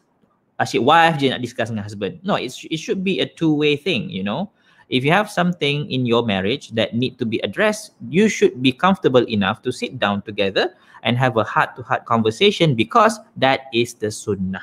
asyik 0.60 0.84
wife 0.84 1.20
je 1.20 1.30
nak 1.30 1.44
discuss 1.44 1.70
dengan 1.70 1.84
husband. 1.84 2.20
No, 2.24 2.36
it, 2.36 2.56
it 2.72 2.78
should 2.78 3.04
be 3.04 3.20
a 3.20 3.28
two-way 3.28 3.76
thing, 3.76 4.10
you 4.10 4.24
know. 4.24 4.52
If 4.90 5.04
you 5.04 5.12
have 5.12 5.32
something 5.32 5.90
in 5.90 6.06
your 6.06 6.26
marriage 6.26 6.70
that 6.78 6.94
need 6.94 7.18
to 7.18 7.26
be 7.26 7.40
addressed, 7.42 7.98
you 8.10 8.30
should 8.30 8.62
be 8.62 8.72
comfortable 8.72 9.26
enough 9.26 9.62
to 9.64 9.72
sit 9.72 9.98
down 9.98 10.22
together 10.22 10.76
and 11.02 11.18
have 11.18 11.38
a 11.38 11.44
heart-to-heart 11.44 12.06
conversation 12.06 12.76
because 12.76 13.20
that 13.38 13.66
is 13.74 13.96
the 13.96 14.12
sunnah. 14.12 14.62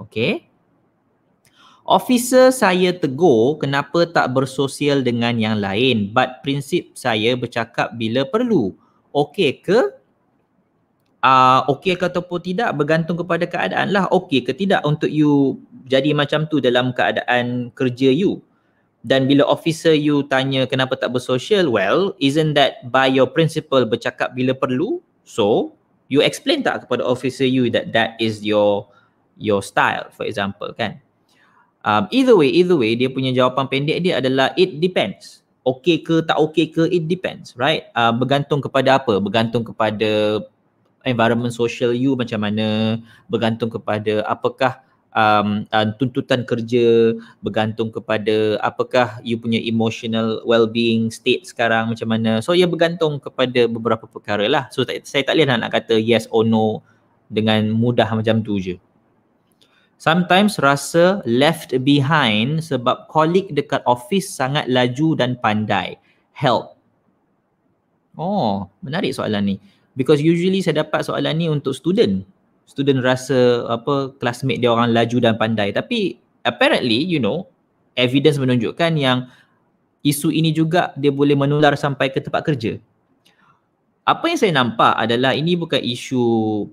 Okay? 0.00 0.46
Officer 1.84 2.48
saya 2.48 2.96
tegur 2.96 3.60
kenapa 3.60 4.08
tak 4.08 4.32
bersosial 4.32 5.04
dengan 5.04 5.36
yang 5.36 5.60
lain 5.60 6.08
but 6.16 6.40
prinsip 6.40 6.96
saya 6.96 7.36
bercakap 7.36 7.92
bila 7.94 8.24
perlu. 8.24 8.72
Okey 9.12 9.60
ke? 9.60 9.92
uh, 11.24 11.60
okey 11.72 11.96
ke 11.96 12.04
ataupun 12.04 12.38
tidak 12.44 12.76
bergantung 12.76 13.16
kepada 13.16 13.48
keadaan 13.48 13.90
lah 13.90 14.04
okey 14.12 14.44
ke 14.44 14.52
tidak 14.52 14.84
untuk 14.84 15.08
you 15.08 15.56
jadi 15.88 16.12
macam 16.12 16.44
tu 16.46 16.60
dalam 16.60 16.92
keadaan 16.92 17.72
kerja 17.72 18.12
you 18.12 18.44
dan 19.04 19.24
bila 19.24 19.48
officer 19.48 19.96
you 19.96 20.24
tanya 20.28 20.68
kenapa 20.68 20.96
tak 21.00 21.12
bersosial 21.16 21.72
well 21.72 22.12
isn't 22.20 22.52
that 22.52 22.84
by 22.92 23.08
your 23.08 23.28
principle 23.28 23.82
bercakap 23.88 24.36
bila 24.36 24.52
perlu 24.52 25.00
so 25.24 25.72
you 26.12 26.20
explain 26.20 26.60
tak 26.60 26.84
kepada 26.84 27.00
officer 27.00 27.48
you 27.48 27.72
that 27.72 27.90
that 27.96 28.12
is 28.20 28.44
your 28.44 28.84
your 29.40 29.64
style 29.64 30.12
for 30.12 30.28
example 30.28 30.68
kan 30.76 31.00
um, 31.84 32.08
either 32.10 32.34
way 32.34 32.50
either 32.50 32.74
way 32.74 32.96
dia 32.96 33.12
punya 33.12 33.30
jawapan 33.30 33.68
pendek 33.68 34.02
dia 34.02 34.18
adalah 34.18 34.50
it 34.58 34.80
depends. 34.80 35.44
Okey 35.64 36.04
ke 36.04 36.20
tak 36.28 36.36
okey 36.36 36.68
ke 36.72 36.88
it 36.92 37.08
depends 37.08 37.56
right? 37.56 37.88
Uh, 37.96 38.12
bergantung 38.12 38.60
kepada 38.60 39.00
apa? 39.00 39.16
Bergantung 39.20 39.64
kepada 39.64 40.42
environment 41.04 41.52
social 41.52 41.92
you 41.92 42.16
macam 42.16 42.40
mana 42.40 42.98
bergantung 43.28 43.68
kepada 43.68 44.24
apakah 44.24 44.80
um, 45.12 45.64
uh, 45.72 45.86
tuntutan 45.96 46.44
kerja 46.44 47.16
bergantung 47.40 47.92
kepada 47.92 48.60
apakah 48.60 49.20
you 49.24 49.40
punya 49.40 49.60
emotional 49.62 50.42
well-being 50.44 51.08
state 51.08 51.48
sekarang 51.48 51.92
macam 51.92 52.08
mana. 52.12 52.44
So 52.44 52.52
ia 52.52 52.68
bergantung 52.68 53.20
kepada 53.20 53.64
beberapa 53.68 54.04
perkara 54.04 54.44
lah. 54.48 54.68
So 54.68 54.84
tak, 54.84 55.04
saya 55.08 55.24
tak 55.24 55.36
boleh 55.38 55.48
nak 55.48 55.72
kata 55.72 55.96
yes 55.96 56.28
or 56.28 56.44
no 56.44 56.84
dengan 57.32 57.72
mudah 57.72 58.08
macam 58.12 58.44
tu 58.44 58.60
je 58.60 58.76
Sometimes 59.96 60.58
rasa 60.60 61.22
left 61.24 61.72
behind 61.86 62.60
sebab 62.60 63.08
colleague 63.08 63.54
dekat 63.54 63.80
office 63.88 64.28
sangat 64.28 64.68
laju 64.68 65.16
dan 65.16 65.38
pandai. 65.38 65.96
Help. 66.34 66.74
Oh, 68.18 68.70
menarik 68.82 69.14
soalan 69.14 69.54
ni. 69.54 69.56
Because 69.94 70.18
usually 70.18 70.60
saya 70.60 70.82
dapat 70.82 71.06
soalan 71.06 71.34
ni 71.38 71.46
untuk 71.46 71.74
student. 71.74 72.26
Student 72.66 73.06
rasa 73.06 73.68
apa 73.70 74.10
classmate 74.18 74.58
dia 74.58 74.74
orang 74.74 74.90
laju 74.90 75.18
dan 75.22 75.38
pandai. 75.38 75.70
Tapi 75.70 76.18
apparently, 76.42 76.98
you 76.98 77.22
know, 77.22 77.46
evidence 77.94 78.38
menunjukkan 78.38 78.98
yang 78.98 79.30
isu 80.04 80.34
ini 80.34 80.50
juga 80.50 80.90
dia 80.98 81.14
boleh 81.14 81.38
menular 81.38 81.78
sampai 81.78 82.10
ke 82.10 82.18
tempat 82.20 82.42
kerja 82.44 82.76
apa 84.04 84.28
yang 84.28 84.36
saya 84.36 84.52
nampak 84.52 84.92
adalah 85.00 85.32
ini 85.32 85.56
bukan 85.56 85.80
isu 85.80 86.22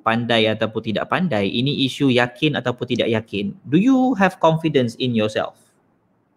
pandai 0.04 0.52
ataupun 0.52 0.84
tidak 0.84 1.08
pandai 1.08 1.48
ini 1.48 1.88
isu 1.88 2.12
yakin 2.12 2.60
ataupun 2.60 2.84
tidak 2.92 3.08
yakin. 3.08 3.56
Do 3.72 3.80
you 3.80 4.12
have 4.20 4.36
confidence 4.44 5.00
in 5.00 5.16
yourself? 5.16 5.56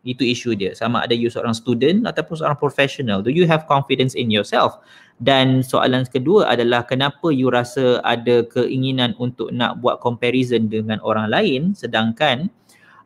Itu 0.06 0.22
isu 0.22 0.54
dia. 0.54 0.70
Sama 0.78 1.02
ada 1.02 1.10
you 1.10 1.26
seorang 1.26 1.56
student 1.56 2.06
ataupun 2.06 2.38
seorang 2.38 2.60
professional. 2.62 3.26
Do 3.26 3.34
you 3.34 3.42
have 3.50 3.66
confidence 3.66 4.14
in 4.14 4.30
yourself? 4.30 4.78
Dan 5.18 5.66
soalan 5.66 6.06
kedua 6.06 6.46
adalah 6.54 6.86
kenapa 6.86 7.34
you 7.34 7.50
rasa 7.50 7.98
ada 8.06 8.46
keinginan 8.46 9.18
untuk 9.18 9.50
nak 9.50 9.82
buat 9.82 9.98
comparison 9.98 10.70
dengan 10.70 11.02
orang 11.02 11.26
lain 11.26 11.74
sedangkan 11.74 12.54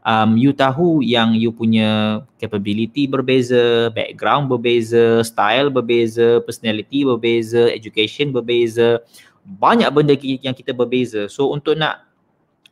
um, 0.09 0.41
you 0.41 0.57
tahu 0.57 1.05
yang 1.05 1.37
you 1.37 1.53
punya 1.53 2.25
capability 2.41 3.05
berbeza, 3.05 3.93
background 3.93 4.49
berbeza, 4.49 5.21
style 5.21 5.69
berbeza, 5.69 6.41
personality 6.41 7.05
berbeza, 7.05 7.69
education 7.69 8.33
berbeza, 8.33 9.05
banyak 9.45 9.93
benda 9.93 10.17
yang 10.17 10.57
kita 10.57 10.73
berbeza. 10.73 11.29
So 11.29 11.53
untuk 11.53 11.77
nak 11.77 12.09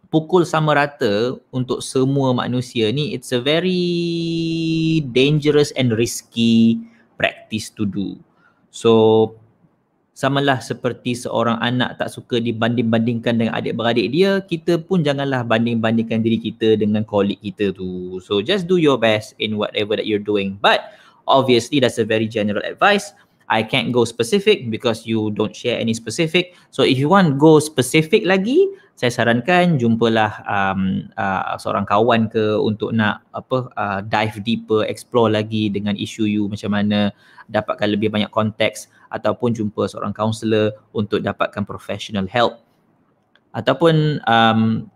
pukul 0.09 0.49
sama 0.49 0.73
rata 0.73 1.37
untuk 1.52 1.85
semua 1.85 2.33
manusia 2.33 2.88
ni 2.95 3.12
it's 3.12 3.35
a 3.35 3.43
very 3.43 5.02
dangerous 5.12 5.75
and 5.76 5.93
risky 5.93 6.81
practice 7.21 7.69
to 7.69 7.85
do. 7.85 8.16
So 8.73 9.33
samalah 10.17 10.65
seperti 10.65 11.13
seorang 11.13 11.61
anak 11.61 12.01
tak 12.01 12.09
suka 12.09 12.41
dibanding-bandingkan 12.41 13.37
dengan 13.37 13.53
adik-beradik 13.53 14.09
dia, 14.09 14.41
kita 14.41 14.81
pun 14.81 15.05
janganlah 15.05 15.45
banding-bandingkan 15.45 16.25
diri 16.25 16.41
kita 16.41 16.81
dengan 16.81 17.05
kolik 17.05 17.37
kita 17.45 17.77
tu. 17.77 18.17
So 18.25 18.41
just 18.41 18.65
do 18.65 18.81
your 18.81 18.97
best 18.97 19.37
in 19.37 19.61
whatever 19.61 19.93
that 19.93 20.09
you're 20.09 20.25
doing. 20.25 20.57
But 20.57 20.97
obviously 21.29 21.85
that's 21.85 22.01
a 22.01 22.09
very 22.09 22.25
general 22.33 22.65
advice. 22.65 23.13
I 23.47 23.62
can't 23.62 23.95
go 23.95 24.03
specific 24.03 24.71
because 24.71 25.07
you 25.07 25.31
don't 25.31 25.55
share 25.55 25.79
any 25.79 25.95
specific. 25.95 26.59
So 26.75 26.83
if 26.83 26.99
you 26.99 27.07
want 27.07 27.38
go 27.38 27.62
specific 27.62 28.26
lagi, 28.26 28.67
saya 28.97 29.12
sarankan 29.12 29.76
jumpalah 29.76 30.41
um, 30.49 31.07
uh, 31.21 31.55
seorang 31.61 31.85
kawan 31.85 32.33
ke 32.33 32.57
untuk 32.57 32.97
nak 32.97 33.23
apa 33.37 33.69
uh, 33.76 34.00
dive 34.00 34.41
deeper, 34.41 34.88
explore 34.88 35.29
lagi 35.29 35.69
dengan 35.69 35.95
isu 35.95 36.25
you 36.25 36.49
macam 36.49 36.73
mana 36.73 37.12
dapatkan 37.53 37.93
lebih 37.93 38.09
banyak 38.09 38.33
konteks 38.33 38.88
ataupun 39.12 39.53
jumpa 39.53 39.87
seorang 39.87 40.17
kaunselor 40.17 40.75
untuk 40.97 41.21
dapatkan 41.21 41.69
professional 41.69 42.25
help 42.26 42.67
ataupun 43.53 44.21
um, 44.25 44.88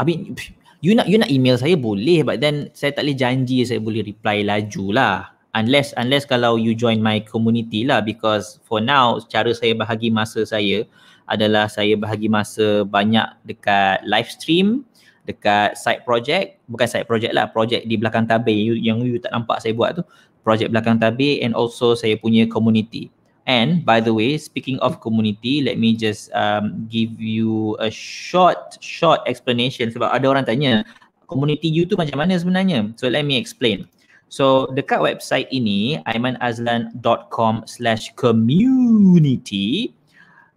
I 0.00 0.02
mean 0.08 0.36
you 0.80 0.96
nak 0.96 1.12
you 1.12 1.20
nak 1.20 1.28
email 1.28 1.60
saya 1.60 1.76
boleh 1.76 2.24
but 2.24 2.40
then 2.40 2.72
saya 2.72 2.96
tak 2.96 3.04
boleh 3.04 3.16
janji 3.16 3.64
saya 3.68 3.80
boleh 3.84 4.00
reply 4.00 4.44
laju 4.44 4.86
lah 4.96 5.32
unless 5.54 5.90
unless 5.98 6.26
kalau 6.26 6.54
you 6.54 6.74
join 6.74 7.02
my 7.02 7.18
community 7.22 7.82
lah 7.82 7.98
because 8.02 8.62
for 8.66 8.78
now 8.78 9.18
cara 9.30 9.50
saya 9.50 9.74
bahagi 9.74 10.08
masa 10.12 10.46
saya 10.46 10.86
adalah 11.30 11.70
saya 11.70 11.94
bahagi 11.94 12.26
masa 12.26 12.82
banyak 12.86 13.26
dekat 13.46 14.02
live 14.06 14.30
stream 14.30 14.82
dekat 15.26 15.78
side 15.78 16.02
project 16.02 16.58
bukan 16.66 16.88
side 16.90 17.06
project 17.06 17.30
lah 17.34 17.46
project 17.50 17.86
di 17.86 17.94
belakang 17.94 18.26
tabir 18.26 18.74
yang 18.78 19.02
you 19.02 19.18
tak 19.22 19.30
nampak 19.30 19.62
saya 19.62 19.74
buat 19.74 19.98
tu 19.98 20.02
projek 20.42 20.72
belakang 20.72 20.96
tabir 20.96 21.40
and 21.44 21.52
also 21.52 21.92
saya 21.94 22.16
punya 22.16 22.48
community. 22.48 23.12
And 23.48 23.82
by 23.82 23.98
the 23.98 24.14
way, 24.14 24.38
speaking 24.38 24.78
of 24.78 25.00
community, 25.02 25.64
let 25.64 25.80
me 25.80 25.96
just 25.96 26.30
um, 26.36 26.86
give 26.86 27.18
you 27.18 27.74
a 27.82 27.90
short 27.90 28.78
short 28.78 29.24
explanation 29.26 29.90
sebab 29.90 30.12
ada 30.12 30.26
orang 30.28 30.46
tanya 30.46 30.86
community 31.26 31.66
you 31.66 31.82
tu 31.88 31.98
macam 31.98 32.20
mana 32.20 32.36
sebenarnya. 32.38 32.94
So 32.94 33.10
let 33.10 33.26
me 33.26 33.34
explain. 33.40 33.90
So 34.30 34.70
dekat 34.70 35.02
website 35.02 35.50
ini 35.50 35.98
aimanazlan.com 36.06 37.66
slash 37.66 38.14
community 38.14 39.90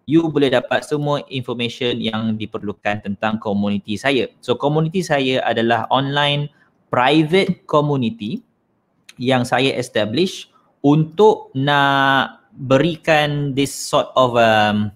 you 0.04 0.28
boleh 0.28 0.52
dapat 0.52 0.84
semua 0.84 1.24
information 1.32 1.98
yang 1.98 2.36
diperlukan 2.36 3.02
tentang 3.02 3.40
community 3.40 3.96
saya. 3.96 4.28
So 4.44 4.54
community 4.54 5.02
saya 5.02 5.40
adalah 5.48 5.88
online 5.88 6.52
private 6.92 7.64
community 7.66 8.44
yang 9.18 9.48
saya 9.48 9.74
establish 9.74 10.52
untuk 10.84 11.50
nak 11.56 12.44
berikan 12.54 13.56
this 13.56 13.74
sort 13.74 14.12
of 14.14 14.36
um, 14.36 14.94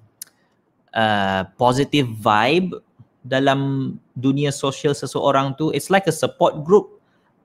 uh, 0.93 1.47
positive 1.57 2.05
vibe 2.19 2.77
dalam 3.25 3.95
dunia 4.13 4.53
sosial 4.53 4.93
seseorang 4.93 5.55
tu 5.57 5.73
it's 5.73 5.89
like 5.89 6.05
a 6.05 6.15
support 6.15 6.61
group 6.63 6.96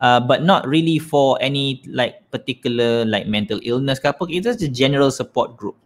uh, 0.03 0.19
but 0.21 0.43
not 0.43 0.67
really 0.67 0.99
for 0.99 1.39
any 1.41 1.81
like 1.87 2.21
particular 2.35 3.07
like 3.07 3.31
mental 3.31 3.63
illness 3.63 4.03
ke 4.03 4.11
apa. 4.11 4.27
It's 4.29 4.45
just 4.45 4.61
a 4.61 4.69
general 4.69 5.15
support 5.15 5.57
group. 5.57 5.79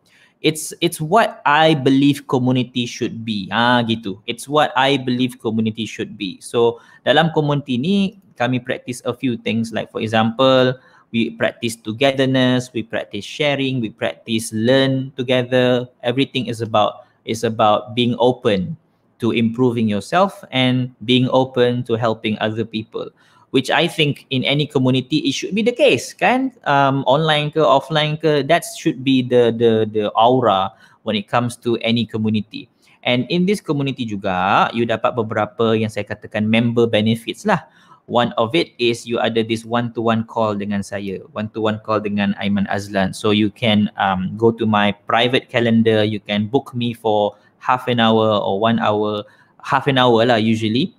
It's 0.45 0.73
it's 0.85 1.01
what 1.01 1.41
i 1.49 1.73
believe 1.73 2.27
community 2.29 2.85
should 2.89 3.25
be. 3.25 3.47
Ah 3.53 3.85
gitu. 3.85 4.19
It's 4.27 4.49
what 4.49 4.73
i 4.75 4.97
believe 4.97 5.39
community 5.39 5.85
should 5.87 6.17
be. 6.17 6.41
So 6.41 6.81
dalam 7.05 7.31
community 7.37 7.77
ni 7.79 7.97
kami 8.41 8.59
practice 8.61 9.05
a 9.05 9.13
few 9.13 9.37
things. 9.37 9.71
Like 9.71 9.93
for 9.93 10.01
example 10.01 10.77
we 11.15 11.33
practice 11.39 11.79
togetherness 11.79 12.75
we 12.75 12.83
practice 12.83 13.23
sharing 13.23 13.79
we 13.81 13.93
practice 13.93 14.53
learn 14.53 15.13
together. 15.17 15.89
Everything 16.05 16.49
is 16.49 16.61
about 16.61 17.09
is 17.25 17.45
about 17.45 17.97
being 17.97 18.17
open 18.21 18.77
to 19.19 19.33
improving 19.33 19.89
yourself 19.89 20.45
and 20.53 20.93
being 21.09 21.25
open 21.33 21.81
to 21.89 21.97
helping 21.97 22.37
other 22.45 22.69
people 22.69 23.09
which 23.51 23.71
i 23.71 23.87
think 23.87 24.27
in 24.31 24.43
any 24.43 24.67
community 24.67 25.23
it 25.27 25.33
should 25.33 25.55
be 25.55 25.63
the 25.63 25.75
case 25.75 26.13
kan? 26.13 26.53
Um, 26.67 27.05
online 27.07 27.51
ke 27.55 27.63
offline 27.63 28.19
ke 28.19 28.47
that 28.47 28.67
should 28.79 29.05
be 29.07 29.23
the 29.23 29.55
the 29.55 29.87
the 29.87 30.05
aura 30.15 30.73
when 31.07 31.15
it 31.15 31.31
comes 31.31 31.55
to 31.63 31.79
any 31.87 32.03
community. 32.03 32.67
And 33.07 33.23
in 33.31 33.47
this 33.47 33.63
community 33.63 34.03
juga 34.03 34.69
you 34.75 34.83
dapat 34.83 35.15
beberapa 35.15 35.79
yang 35.79 35.87
saya 35.87 36.03
katakan 36.03 36.51
member 36.51 36.91
benefits 36.91 37.47
lah. 37.47 37.63
One 38.07 38.31
of 38.39 38.55
it 38.55 38.71
is 38.79 39.03
you 39.03 39.19
ada 39.19 39.43
this 39.43 39.67
one 39.67 39.91
to 39.95 40.03
one 40.03 40.27
call 40.27 40.55
dengan 40.55 40.83
saya. 40.83 41.23
One 41.35 41.51
to 41.55 41.63
one 41.63 41.83
call 41.83 41.99
dengan 41.99 42.39
Aiman 42.39 42.67
Azlan. 42.71 43.15
So 43.15 43.35
you 43.35 43.51
can 43.51 43.91
um, 43.99 44.35
go 44.39 44.55
to 44.55 44.63
my 44.63 44.95
private 45.11 45.51
calendar. 45.51 46.07
You 46.07 46.23
can 46.23 46.47
book 46.47 46.71
me 46.71 46.95
for 46.95 47.35
half 47.59 47.91
an 47.91 47.99
hour 47.99 48.39
or 48.39 48.63
one 48.63 48.79
hour 48.79 49.27
half 49.67 49.91
an 49.91 49.99
hour 49.99 50.23
lah 50.23 50.39
usually 50.39 50.95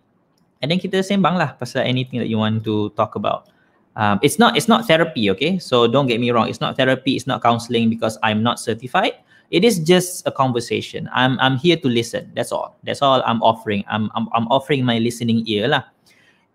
and 0.61 0.71
then 0.71 0.79
kita 0.79 1.01
sembang 1.03 1.37
lah 1.37 1.53
pasal 1.57 1.85
anything 1.85 2.19
that 2.19 2.29
you 2.29 2.37
want 2.37 2.63
to 2.63 2.89
talk 2.97 3.15
about 3.15 3.49
um, 3.97 4.17
it's 4.21 4.37
not 4.37 4.57
it's 4.57 4.67
not 4.67 4.85
therapy 4.85 5.29
okay 5.29 5.57
so 5.57 5.85
don't 5.85 6.07
get 6.07 6.19
me 6.19 6.31
wrong 6.31 6.49
it's 6.49 6.61
not 6.61 6.77
therapy 6.77 7.15
it's 7.15 7.27
not 7.27 7.41
counseling 7.41 7.89
because 7.89 8.17
I'm 8.21 8.41
not 8.41 8.59
certified 8.59 9.19
it 9.49 9.63
is 9.63 9.79
just 9.79 10.25
a 10.25 10.31
conversation 10.31 11.09
I'm 11.13 11.39
I'm 11.39 11.57
here 11.57 11.77
to 11.77 11.87
listen 11.87 12.31
that's 12.35 12.51
all 12.51 12.77
that's 12.83 13.01
all 13.01 13.21
I'm 13.25 13.41
offering 13.41 13.85
I'm 13.87 14.09
I'm, 14.15 14.27
I'm 14.33 14.47
offering 14.47 14.85
my 14.85 14.97
listening 14.97 15.45
ear 15.45 15.67
lah 15.67 15.85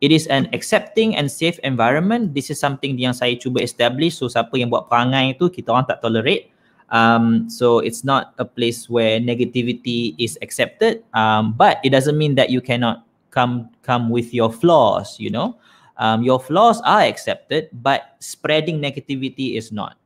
it 0.02 0.11
is 0.11 0.26
an 0.26 0.50
accepting 0.52 1.14
and 1.14 1.30
safe 1.30 1.62
environment. 1.62 2.35
This 2.35 2.50
is 2.50 2.59
something 2.59 2.99
yang 2.99 3.14
saya 3.14 3.38
cuba 3.38 3.62
establish. 3.62 4.18
So 4.18 4.26
siapa 4.26 4.50
yang 4.59 4.66
buat 4.66 4.90
perangai 4.90 5.38
tu 5.38 5.47
kita 5.47 5.71
orang 5.71 5.87
tak 5.87 6.02
tolerate. 6.02 6.50
Um, 6.90 7.47
so 7.47 7.78
it's 7.78 8.02
not 8.02 8.35
a 8.37 8.44
place 8.44 8.90
where 8.90 9.23
negativity 9.23 10.18
is 10.18 10.35
accepted. 10.42 11.06
Um, 11.14 11.54
but 11.54 11.78
it 11.87 11.94
doesn't 11.94 12.18
mean 12.18 12.35
that 12.35 12.50
you 12.50 12.59
cannot 12.59 13.06
come 13.32 13.72
come 13.82 14.12
with 14.12 14.30
your 14.30 14.52
flaws. 14.52 15.18
You 15.18 15.32
know, 15.32 15.58
um, 15.98 16.22
your 16.22 16.38
flaws 16.38 16.78
are 16.84 17.02
accepted, 17.02 17.72
but 17.82 18.14
spreading 18.20 18.78
negativity 18.78 19.56
is 19.58 19.72
not. 19.72 19.98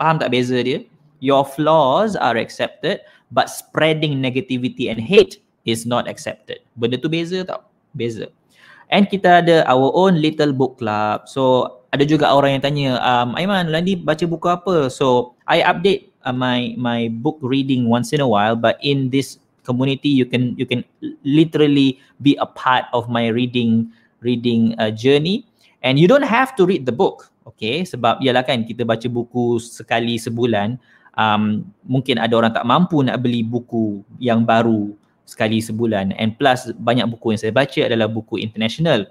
Faham 0.00 0.18
tak 0.18 0.32
beza 0.32 0.64
dia? 0.64 0.82
Your 1.20 1.44
flaws 1.44 2.16
are 2.16 2.40
accepted, 2.40 3.04
but 3.28 3.52
spreading 3.52 4.18
negativity 4.18 4.88
and 4.88 4.96
hate 4.96 5.44
is 5.68 5.84
not 5.84 6.08
accepted. 6.08 6.64
Benda 6.80 6.96
tu 6.96 7.12
beza 7.12 7.44
tau? 7.44 7.60
Beza. 7.92 8.32
And 8.90 9.06
kita 9.06 9.44
ada 9.44 9.62
our 9.70 9.92
own 9.94 10.18
little 10.18 10.50
book 10.56 10.80
club. 10.80 11.28
So 11.28 11.76
ada 11.92 12.02
juga 12.08 12.32
orang 12.32 12.58
yang 12.58 12.64
tanya, 12.64 12.90
um, 13.04 13.36
Aiman, 13.36 13.70
Landi 13.70 13.94
baca 13.94 14.24
buku 14.26 14.48
apa? 14.50 14.88
So 14.88 15.36
I 15.46 15.62
update 15.62 16.10
uh, 16.24 16.34
my 16.34 16.74
my 16.80 17.12
book 17.22 17.38
reading 17.44 17.86
once 17.86 18.10
in 18.16 18.24
a 18.24 18.26
while. 18.26 18.56
But 18.56 18.80
in 18.82 19.12
this 19.12 19.38
community, 19.62 20.08
you 20.10 20.26
can 20.26 20.56
you 20.56 20.64
can 20.64 20.84
literally 21.24 22.00
be 22.20 22.36
a 22.40 22.48
part 22.48 22.86
of 22.92 23.08
my 23.08 23.28
reading 23.30 23.90
reading 24.20 24.76
uh, 24.76 24.92
journey. 24.92 25.46
And 25.80 25.96
you 25.96 26.04
don't 26.04 26.26
have 26.28 26.52
to 26.60 26.68
read 26.68 26.84
the 26.84 26.92
book, 26.92 27.32
okay? 27.48 27.88
Sebab 27.88 28.20
ialah 28.20 28.44
kan 28.44 28.68
kita 28.68 28.84
baca 28.84 29.08
buku 29.08 29.56
sekali 29.56 30.20
sebulan. 30.20 30.76
Um, 31.16 31.66
mungkin 31.88 32.20
ada 32.20 32.36
orang 32.36 32.52
tak 32.52 32.68
mampu 32.68 33.00
nak 33.00 33.18
beli 33.24 33.42
buku 33.42 34.04
yang 34.20 34.46
baru 34.46 34.94
sekali 35.30 35.62
sebulan 35.62 36.10
and 36.18 36.34
plus 36.34 36.74
banyak 36.74 37.06
buku 37.06 37.30
yang 37.30 37.40
saya 37.40 37.54
baca 37.54 37.80
adalah 37.86 38.10
buku 38.10 38.42
international 38.42 39.06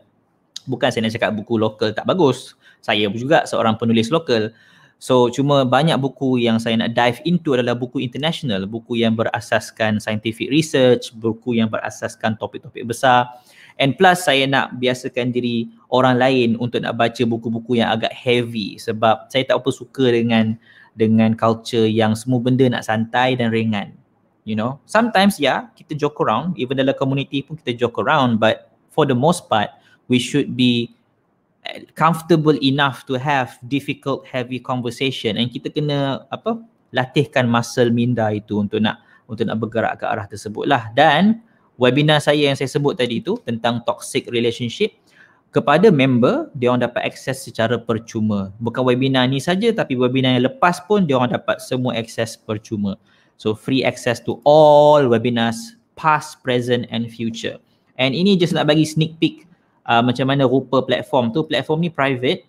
bukan 0.67 0.91
saya 0.91 1.07
nak 1.07 1.15
cakap 1.15 1.31
buku 1.31 1.55
lokal 1.55 1.95
tak 1.95 2.03
bagus 2.03 2.59
saya 2.83 3.07
juga 3.15 3.47
seorang 3.47 3.79
penulis 3.79 4.11
lokal 4.11 4.51
so 4.99 5.31
cuma 5.31 5.63
banyak 5.63 5.95
buku 5.97 6.43
yang 6.43 6.59
saya 6.59 6.75
nak 6.75 6.93
dive 6.93 7.23
into 7.23 7.55
adalah 7.55 7.73
buku 7.73 8.03
international 8.03 8.67
buku 8.67 8.99
yang 8.99 9.15
berasaskan 9.15 9.97
scientific 9.97 10.51
research 10.51 11.15
buku 11.15 11.57
yang 11.57 11.71
berasaskan 11.71 12.35
topik-topik 12.35 12.85
besar. 12.85 13.31
And 13.79 13.95
plus 13.95 14.27
saya 14.27 14.43
nak 14.43 14.75
biasakan 14.75 15.31
diri 15.31 15.71
orang 15.87 16.19
lain 16.19 16.49
untuk 16.59 16.83
nak 16.83 16.99
baca 16.99 17.23
buku-buku 17.23 17.79
yang 17.79 17.95
agak 17.95 18.11
heavy 18.11 18.75
sebab 18.75 19.31
saya 19.31 19.47
tak 19.47 19.63
apa 19.63 19.71
suka 19.71 20.11
dengan 20.11 20.59
dengan 20.99 21.31
culture 21.31 21.87
yang 21.87 22.11
semua 22.11 22.43
benda 22.43 22.67
nak 22.67 22.83
santai 22.83 23.39
dan 23.39 23.55
ringan 23.55 23.95
you 24.43 24.51
know. 24.59 24.83
Sometimes 24.83 25.39
ya 25.39 25.47
yeah, 25.47 25.59
kita 25.79 25.95
joke 25.95 26.19
around. 26.19 26.59
Even 26.59 26.75
dalam 26.75 26.91
community 26.99 27.39
pun 27.39 27.55
kita 27.55 27.71
joke 27.77 28.03
around. 28.03 28.35
But 28.35 28.75
for 28.91 29.07
the 29.07 29.15
most 29.15 29.47
part 29.47 29.71
we 30.11 30.19
should 30.19 30.59
be 30.59 30.91
comfortable 31.95 32.55
enough 32.61 33.05
to 33.05 33.17
have 33.17 33.57
difficult 33.67 34.25
heavy 34.27 34.59
conversation. 34.61 35.37
And 35.37 35.49
kita 35.51 35.73
kena 35.73 36.25
apa 36.29 36.59
latihkan 36.95 37.45
muscle 37.49 37.93
minda 37.93 38.29
itu 38.33 38.61
untuk 38.61 38.81
nak 38.81 39.01
untuk 39.29 39.45
nak 39.45 39.57
bergerak 39.61 40.01
ke 40.01 40.05
arah 40.05 40.25
tersebut 40.25 40.65
lah. 40.65 40.89
Dan 40.93 41.41
webinar 41.77 42.21
saya 42.21 42.49
yang 42.49 42.57
saya 42.57 42.69
sebut 42.69 42.97
tadi 42.97 43.21
itu 43.21 43.37
tentang 43.45 43.81
toxic 43.85 44.25
relationship 44.33 44.93
kepada 45.49 45.89
member 45.89 46.49
dia 46.53 46.69
orang 46.69 46.85
dapat 46.85 47.09
akses 47.09 47.41
secara 47.41 47.81
percuma. 47.81 48.53
Bukan 48.61 48.85
webinar 48.85 49.25
ni 49.25 49.41
saja 49.41 49.73
tapi 49.73 49.97
webinar 49.97 50.37
yang 50.37 50.45
lepas 50.49 50.81
pun 50.85 51.09
dia 51.09 51.17
orang 51.17 51.33
dapat 51.33 51.61
semua 51.61 51.97
akses 51.97 52.37
percuma. 52.37 52.97
So 53.39 53.55
free 53.55 53.81
access 53.81 54.19
to 54.27 54.43
all 54.45 55.07
webinars 55.09 55.79
past, 55.97 56.41
present 56.45 56.85
and 56.93 57.09
future. 57.09 57.57
And 57.99 58.15
ini 58.15 58.39
just 58.39 58.55
nak 58.55 58.69
bagi 58.71 58.87
sneak 58.87 59.19
peek 59.19 59.48
uh, 59.89 60.05
macam 60.05 60.29
mana 60.29 60.45
rupa 60.45 60.85
platform 60.85 61.33
tu. 61.33 61.41
Platform 61.41 61.81
ni 61.81 61.89
private. 61.89 62.45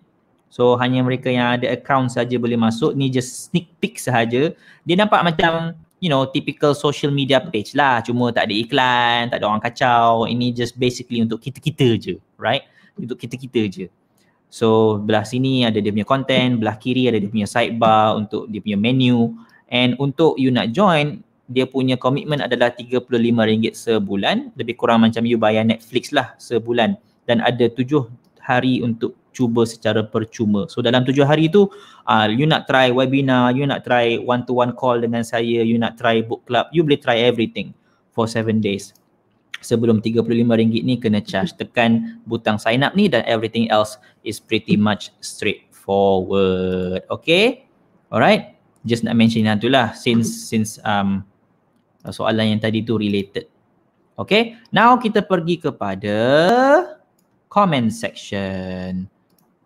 So 0.52 0.76
hanya 0.76 1.00
mereka 1.00 1.32
yang 1.32 1.56
ada 1.56 1.72
account 1.72 2.12
saja 2.12 2.36
boleh 2.36 2.60
masuk. 2.60 2.92
Ni 2.92 3.08
just 3.08 3.48
sneak 3.48 3.72
peek 3.80 3.96
sahaja. 3.96 4.52
Dia 4.84 4.94
nampak 5.00 5.24
macam 5.24 5.72
you 6.02 6.12
know 6.12 6.28
typical 6.28 6.76
social 6.76 7.08
media 7.08 7.40
page 7.40 7.72
lah. 7.72 8.04
Cuma 8.04 8.28
tak 8.34 8.50
ada 8.50 8.54
iklan, 8.54 9.32
tak 9.32 9.40
ada 9.40 9.46
orang 9.48 9.62
kacau. 9.62 10.28
Ini 10.28 10.52
just 10.52 10.76
basically 10.76 11.24
untuk 11.24 11.40
kita-kita 11.40 11.96
je, 11.96 12.14
right? 12.36 12.68
Untuk 13.00 13.16
kita-kita 13.16 13.62
je. 13.70 13.86
So 14.50 14.98
belah 14.98 15.22
sini 15.22 15.62
ada 15.62 15.78
dia 15.78 15.94
punya 15.94 16.04
content, 16.04 16.58
belah 16.58 16.74
kiri 16.74 17.06
ada 17.06 17.22
dia 17.22 17.30
punya 17.30 17.46
sidebar 17.46 18.18
untuk 18.18 18.50
dia 18.50 18.58
punya 18.58 18.76
menu. 18.76 19.38
And 19.70 19.94
untuk 20.02 20.34
you 20.34 20.50
nak 20.50 20.74
join, 20.74 21.22
dia 21.46 21.62
punya 21.62 21.94
komitmen 21.94 22.42
adalah 22.42 22.74
RM35 22.74 23.70
sebulan. 23.78 24.50
Lebih 24.58 24.74
kurang 24.74 25.06
macam 25.06 25.22
you 25.22 25.38
bayar 25.38 25.62
Netflix 25.62 26.10
lah 26.10 26.34
sebulan. 26.42 26.98
Dan 27.30 27.38
ada 27.46 27.70
tujuh 27.70 28.10
hari 28.42 28.82
untuk 28.82 29.14
cuba 29.30 29.62
secara 29.62 30.02
percuma. 30.02 30.66
So 30.66 30.82
dalam 30.82 31.06
tujuh 31.06 31.22
hari 31.22 31.46
tu, 31.46 31.70
uh, 32.10 32.26
you 32.26 32.50
nak 32.50 32.66
try 32.66 32.90
webinar, 32.90 33.54
you 33.54 33.62
nak 33.62 33.86
try 33.86 34.18
one-to-one 34.18 34.74
call 34.74 34.98
dengan 34.98 35.22
saya, 35.22 35.62
you 35.62 35.78
nak 35.78 35.94
try 35.94 36.18
book 36.26 36.42
club, 36.50 36.66
you 36.74 36.82
boleh 36.82 36.98
try 36.98 37.22
everything 37.22 37.70
for 38.10 38.26
seven 38.26 38.58
days. 38.58 38.90
Sebelum 39.62 40.02
RM35 40.02 40.82
ni 40.82 40.98
kena 40.98 41.22
charge. 41.22 41.54
Tekan 41.54 42.18
butang 42.26 42.58
sign 42.58 42.82
up 42.82 42.98
ni 42.98 43.06
dan 43.06 43.22
everything 43.30 43.70
else 43.70 44.02
is 44.26 44.42
pretty 44.42 44.74
much 44.74 45.14
straightforward. 45.22 47.06
Okay? 47.06 47.70
Alright? 48.10 48.58
just 48.84 49.04
nak 49.04 49.16
mention 49.16 49.44
yang 49.44 49.60
tu 49.60 49.68
lah 49.68 49.92
since 49.92 50.48
since 50.48 50.80
um 50.84 51.24
soalan 52.08 52.56
yang 52.56 52.60
tadi 52.60 52.80
tu 52.80 52.96
related. 52.96 53.48
Okay, 54.16 54.60
now 54.68 55.00
kita 55.00 55.24
pergi 55.24 55.56
kepada 55.56 56.16
comment 57.52 57.90
section. 57.90 59.10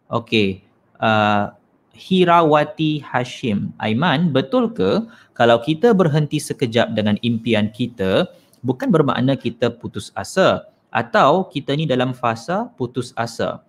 Okay, 0.09 0.65
uh, 0.99 1.55
Hirawati 1.95 3.05
Hashim 3.05 3.71
Aiman, 3.79 4.35
betul 4.35 4.73
ke 4.73 5.07
kalau 5.37 5.63
kita 5.63 5.95
berhenti 5.95 6.43
sekejap 6.43 6.97
dengan 6.99 7.21
impian 7.23 7.71
kita 7.71 8.27
bukan 8.67 8.91
bermakna 8.91 9.39
kita 9.39 9.71
putus 9.71 10.11
asa 10.19 10.67
atau 10.91 11.47
kita 11.47 11.77
ni 11.79 11.87
dalam 11.87 12.11
fasa 12.17 12.73
putus 12.75 13.15
asa? 13.15 13.63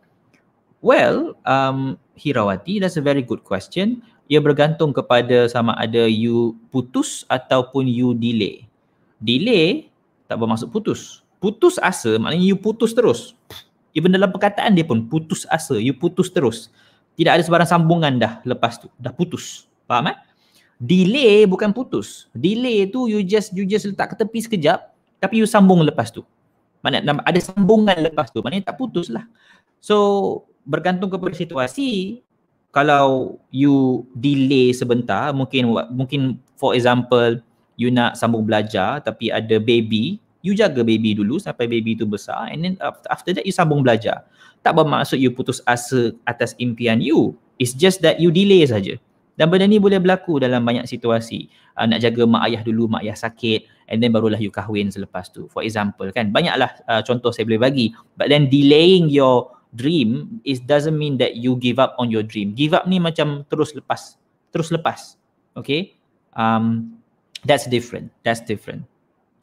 Well, 0.82 1.38
um, 1.45 2.01
Hirawati, 2.17 2.82
that's 2.82 2.97
a 2.97 3.06
very 3.06 3.21
good 3.21 3.45
question 3.45 4.01
ia 4.25 4.41
bergantung 4.41 4.89
kepada 4.89 5.45
sama 5.45 5.78
ada 5.78 6.10
you 6.10 6.58
putus 6.73 7.23
ataupun 7.30 7.86
you 7.86 8.17
delay. 8.17 8.65
Delay 9.21 9.89
tak 10.25 10.41
bermaksud 10.41 10.73
putus. 10.73 11.21
Putus 11.38 11.78
asa 11.78 12.17
maknanya 12.17 12.41
you 12.41 12.58
putus 12.58 12.97
terus. 12.97 13.38
Even 13.95 14.12
dalam 14.12 14.29
perkataan 14.29 14.75
dia 14.75 14.84
pun 14.84 15.08
putus 15.08 15.47
asa, 15.47 15.79
you 15.79 15.95
putus 15.95 16.27
terus. 16.29 16.67
Tidak 17.15 17.31
ada 17.31 17.39
sebarang 17.39 17.65
sambungan 17.65 18.19
dah 18.19 18.43
lepas 18.43 18.75
tu, 18.75 18.91
dah 18.99 19.15
putus. 19.15 19.71
Faham 19.88 20.12
eh? 20.12 20.17
Delay 20.75 21.47
bukan 21.47 21.71
putus. 21.71 22.27
Delay 22.36 22.91
tu 22.91 23.08
you 23.08 23.23
just 23.23 23.55
you 23.55 23.63
just 23.63 23.88
letak 23.88 24.12
ke 24.12 24.15
tepi 24.19 24.43
sekejap 24.43 24.91
tapi 25.23 25.39
you 25.39 25.47
sambung 25.47 25.79
lepas 25.88 26.12
tu. 26.12 26.27
Mana 26.84 26.99
ada 27.01 27.39
sambungan 27.39 27.95
lepas 27.97 28.29
tu, 28.29 28.43
maknanya 28.43 28.75
tak 28.75 28.77
putus 28.77 29.08
lah. 29.08 29.23
So 29.79 30.43
bergantung 30.67 31.08
kepada 31.08 31.31
situasi, 31.31 32.19
kalau 32.75 33.39
you 33.55 34.03
delay 34.12 34.75
sebentar 34.75 35.31
mungkin 35.31 35.71
mungkin 35.95 36.43
for 36.60 36.75
example 36.75 37.39
you 37.79 37.88
nak 37.88 38.19
sambung 38.19 38.43
belajar 38.43 38.99
tapi 38.99 39.31
ada 39.31 39.55
baby 39.63 40.19
you 40.45 40.53
jaga 40.53 40.86
baby 40.86 41.17
dulu 41.17 41.41
sampai 41.41 41.65
baby 41.65 41.97
tu 41.97 42.05
besar 42.05 42.53
and 42.53 42.62
then 42.62 42.73
after 43.10 43.34
that 43.34 43.41
you 43.41 43.49
sambung 43.49 43.81
belajar 43.81 44.21
tak 44.62 44.77
bermaksud 44.77 45.17
you 45.17 45.34
putus 45.34 45.65
asa 45.65 46.13
atas 46.29 46.53
impian 46.62 47.01
you 47.01 47.34
it's 47.58 47.73
just 47.73 48.05
that 48.05 48.21
you 48.21 48.29
delay 48.29 48.62
saja 48.62 49.01
dan 49.36 49.49
benda 49.49 49.65
ni 49.65 49.81
boleh 49.81 49.97
berlaku 49.97 50.38
dalam 50.38 50.62
banyak 50.62 50.86
situasi 50.86 51.49
uh, 51.75 51.89
nak 51.89 52.05
jaga 52.05 52.23
mak 52.29 52.45
ayah 52.45 52.62
dulu 52.62 52.86
mak 52.86 53.01
ayah 53.01 53.17
sakit 53.17 53.65
and 53.89 53.99
then 53.99 54.13
barulah 54.13 54.38
you 54.38 54.53
kahwin 54.53 54.93
selepas 54.93 55.34
tu 55.34 55.49
for 55.49 55.65
example 55.65 56.05
kan 56.13 56.29
banyaklah 56.29 56.69
uh, 56.86 57.01
contoh 57.01 57.34
saya 57.34 57.49
boleh 57.49 57.60
bagi 57.60 57.91
but 58.15 58.29
then 58.29 58.47
delaying 58.47 59.10
your 59.10 59.55
dream 59.75 60.39
is 60.47 60.63
doesn't 60.63 60.95
mean 60.95 61.19
that 61.19 61.36
you 61.36 61.60
give 61.60 61.77
up 61.77 61.93
on 61.99 62.10
your 62.10 62.23
dream. 62.23 62.55
Give 62.55 62.73
up 62.73 62.88
ni 62.88 62.97
macam 62.97 63.43
terus 63.51 63.75
lepas, 63.75 64.15
terus 64.49 64.71
lepas. 64.71 65.19
Okay? 65.60 65.99
Um, 66.34 66.97
that's 67.43 67.67
different. 67.67 68.10
That's 68.23 68.41
different. 68.41 68.88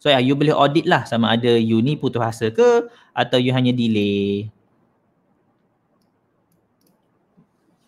So 0.03 0.11
yeah, 0.11 0.19
you 0.19 0.35
boleh 0.35 0.51
audit 0.51 0.83
lah 0.83 1.07
sama 1.07 1.39
ada 1.39 1.55
you 1.55 1.79
ni 1.79 1.95
putus 1.95 2.19
asa 2.19 2.51
ke 2.51 2.91
atau 3.15 3.39
you 3.39 3.55
hanya 3.55 3.71
delay. 3.71 4.51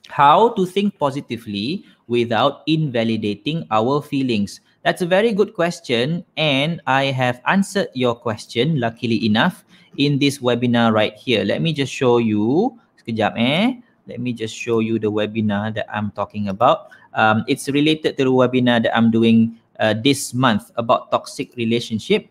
How 0.07 0.55
to 0.55 0.63
think 0.63 0.95
positively 0.95 1.83
without 2.07 2.63
invalidating 2.71 3.67
our 3.67 3.99
feelings? 3.99 4.63
That's 4.87 5.03
a 5.03 5.11
very 5.11 5.35
good 5.35 5.59
question 5.59 6.23
and 6.39 6.79
I 6.87 7.11
have 7.11 7.43
answered 7.51 7.91
your 7.99 8.15
question 8.15 8.79
luckily 8.79 9.27
enough 9.27 9.67
in 9.99 10.23
this 10.23 10.39
webinar 10.39 10.95
right 10.95 11.19
here. 11.19 11.43
Let 11.43 11.67
me 11.67 11.75
just 11.75 11.91
show 11.91 12.23
you. 12.23 12.79
Sekejap 13.03 13.35
eh. 13.35 13.83
Let 14.07 14.23
me 14.23 14.31
just 14.31 14.55
show 14.55 14.79
you 14.79 15.03
the 15.03 15.11
webinar 15.11 15.75
that 15.75 15.91
I'm 15.91 16.15
talking 16.15 16.47
about. 16.47 16.95
Um, 17.19 17.43
it's 17.51 17.67
related 17.67 18.15
to 18.23 18.31
the 18.31 18.31
webinar 18.31 18.87
that 18.87 18.95
I'm 18.95 19.11
doing 19.11 19.59
uh, 19.81 19.95
this 19.95 20.35
month 20.35 20.71
about 20.77 21.11
toxic 21.11 21.55
relationship. 21.57 22.29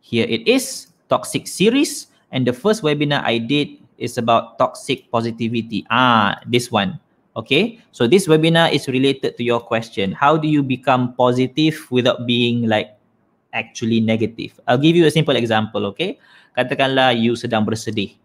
Here 0.00 0.26
it 0.28 0.46
is, 0.46 0.88
toxic 1.08 1.46
series. 1.46 2.08
And 2.30 2.46
the 2.46 2.52
first 2.52 2.82
webinar 2.82 3.22
I 3.22 3.38
did 3.38 3.78
is 3.98 4.18
about 4.18 4.58
toxic 4.58 5.10
positivity. 5.10 5.86
Ah, 5.90 6.38
this 6.46 6.70
one. 6.70 6.98
Okay, 7.36 7.78
so 7.92 8.08
this 8.08 8.26
webinar 8.26 8.72
is 8.72 8.88
related 8.88 9.36
to 9.36 9.44
your 9.44 9.60
question. 9.60 10.12
How 10.16 10.40
do 10.40 10.48
you 10.48 10.64
become 10.64 11.12
positive 11.12 11.76
without 11.92 12.24
being 12.24 12.64
like 12.64 12.96
actually 13.52 14.00
negative? 14.00 14.56
I'll 14.66 14.80
give 14.80 14.96
you 14.96 15.04
a 15.04 15.12
simple 15.12 15.36
example, 15.36 15.84
okay? 15.92 16.16
katakanlah 16.56 17.12
you 17.12 17.36
sedang 17.36 17.62
bersedih. 17.62 18.16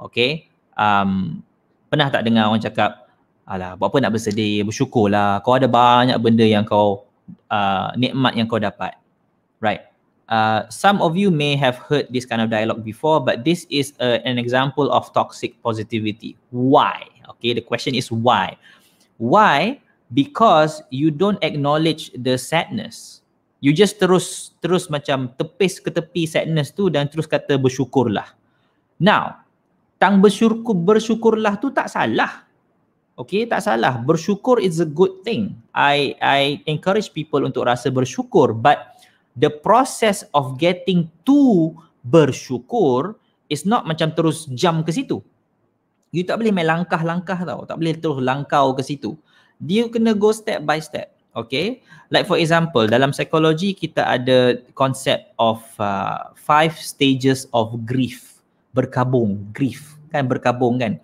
Okay. 0.00 0.48
Um, 0.74 1.44
pernah 1.92 2.08
tak 2.08 2.24
dengar 2.24 2.48
orang 2.48 2.64
cakap, 2.64 3.12
alah 3.44 3.76
buat 3.76 3.92
apa 3.92 4.08
nak 4.08 4.12
bersedih, 4.16 4.64
bersyukurlah. 4.64 5.44
Kau 5.44 5.54
ada 5.54 5.68
banyak 5.68 6.16
benda 6.18 6.42
yang 6.42 6.64
kau, 6.64 7.05
uh, 7.50 7.92
nikmat 7.96 8.34
yang 8.34 8.46
kau 8.46 8.60
dapat. 8.60 8.94
Right. 9.60 9.84
Uh, 10.26 10.66
some 10.68 10.98
of 10.98 11.14
you 11.14 11.30
may 11.30 11.54
have 11.54 11.78
heard 11.86 12.10
this 12.10 12.26
kind 12.26 12.42
of 12.42 12.50
dialogue 12.50 12.82
before, 12.82 13.22
but 13.22 13.46
this 13.46 13.66
is 13.70 13.94
a, 14.02 14.18
an 14.26 14.38
example 14.38 14.90
of 14.90 15.06
toxic 15.14 15.54
positivity. 15.62 16.34
Why? 16.50 17.06
Okay, 17.36 17.54
the 17.54 17.62
question 17.62 17.94
is 17.94 18.10
why? 18.10 18.58
Why? 19.22 19.78
Because 20.14 20.82
you 20.90 21.10
don't 21.10 21.38
acknowledge 21.42 22.10
the 22.14 22.38
sadness 22.38 23.22
you 23.66 23.74
just 23.74 23.98
terus 23.98 24.54
terus 24.62 24.86
macam 24.86 25.34
tepis 25.34 25.82
ke 25.82 25.90
tepi 25.90 26.22
sadness 26.28 26.70
tu 26.70 26.86
dan 26.86 27.10
terus 27.10 27.26
kata 27.26 27.58
bersyukurlah. 27.58 28.30
Now, 29.02 29.42
tang 29.98 30.22
bersyukur 30.22 30.70
bersyukurlah 30.70 31.58
tu 31.58 31.74
tak 31.74 31.90
salah. 31.90 32.45
Okay, 33.16 33.48
tak 33.48 33.64
salah. 33.64 33.96
Bersyukur 34.04 34.60
is 34.60 34.76
a 34.76 34.84
good 34.84 35.24
thing. 35.24 35.56
I 35.72 36.12
I 36.20 36.60
encourage 36.68 37.16
people 37.16 37.48
untuk 37.48 37.64
rasa 37.64 37.88
bersyukur 37.88 38.52
but 38.52 38.92
the 39.32 39.48
process 39.48 40.28
of 40.36 40.60
getting 40.60 41.08
to 41.24 41.72
bersyukur 42.04 43.16
is 43.48 43.64
not 43.64 43.88
macam 43.88 44.12
terus 44.12 44.44
jump 44.52 44.84
ke 44.84 44.92
situ. 44.92 45.24
You 46.12 46.28
tak 46.28 46.44
boleh 46.44 46.52
main 46.52 46.68
langkah-langkah 46.68 47.40
tau. 47.48 47.64
Tak 47.64 47.80
boleh 47.80 47.96
terus 47.96 48.20
langkau 48.20 48.76
ke 48.76 48.84
situ. 48.84 49.16
Dia 49.56 49.88
kena 49.88 50.12
go 50.12 50.28
step 50.36 50.68
by 50.68 50.76
step. 50.76 51.16
Okay. 51.36 51.80
Like 52.12 52.24
for 52.28 52.36
example, 52.36 52.84
dalam 52.84 53.12
psikologi 53.16 53.76
kita 53.76 54.04
ada 54.04 54.60
konsep 54.76 55.32
of 55.40 55.64
uh, 55.80 56.32
five 56.36 56.76
stages 56.76 57.48
of 57.56 57.80
grief. 57.88 58.40
Berkabung, 58.76 59.40
grief. 59.56 59.96
Kan 60.12 60.28
berkabung 60.28 60.80
kan. 60.80 61.00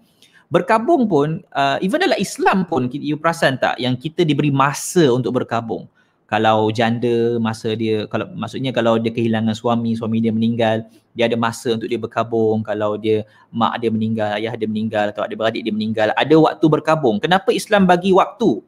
Berkabung 0.53 1.09
pun, 1.09 1.41
uh, 1.57 1.81
even 1.81 1.97
dalam 1.97 2.21
Islam 2.21 2.69
pun, 2.69 2.93
you 2.93 3.17
perasan 3.17 3.57
tak 3.57 3.81
yang 3.81 3.97
kita 3.97 4.21
diberi 4.21 4.53
masa 4.53 5.09
untuk 5.09 5.41
berkabung? 5.41 5.89
Kalau 6.29 6.69
janda 6.73 7.37
masa 7.41 7.77
dia 7.77 8.09
kalau 8.09 8.25
maksudnya 8.33 8.73
kalau 8.73 8.97
dia 8.97 9.13
kehilangan 9.13 9.53
suami 9.53 9.93
suami 9.93 10.17
dia 10.17 10.33
meninggal 10.33 10.81
dia 11.13 11.29
ada 11.29 11.37
masa 11.37 11.77
untuk 11.77 11.93
dia 11.93 12.01
berkabung. 12.01 12.65
Kalau 12.65 12.97
dia 12.97 13.29
mak 13.53 13.85
dia 13.85 13.93
meninggal 13.93 14.41
ayah 14.41 14.57
dia 14.57 14.65
meninggal 14.65 15.13
atau 15.13 15.29
adik 15.29 15.37
beradik 15.37 15.61
dia 15.61 15.73
meninggal 15.77 16.09
ada 16.17 16.33
waktu 16.41 16.65
berkabung. 16.73 17.21
Kenapa 17.21 17.53
Islam 17.53 17.85
bagi 17.85 18.17
waktu? 18.17 18.65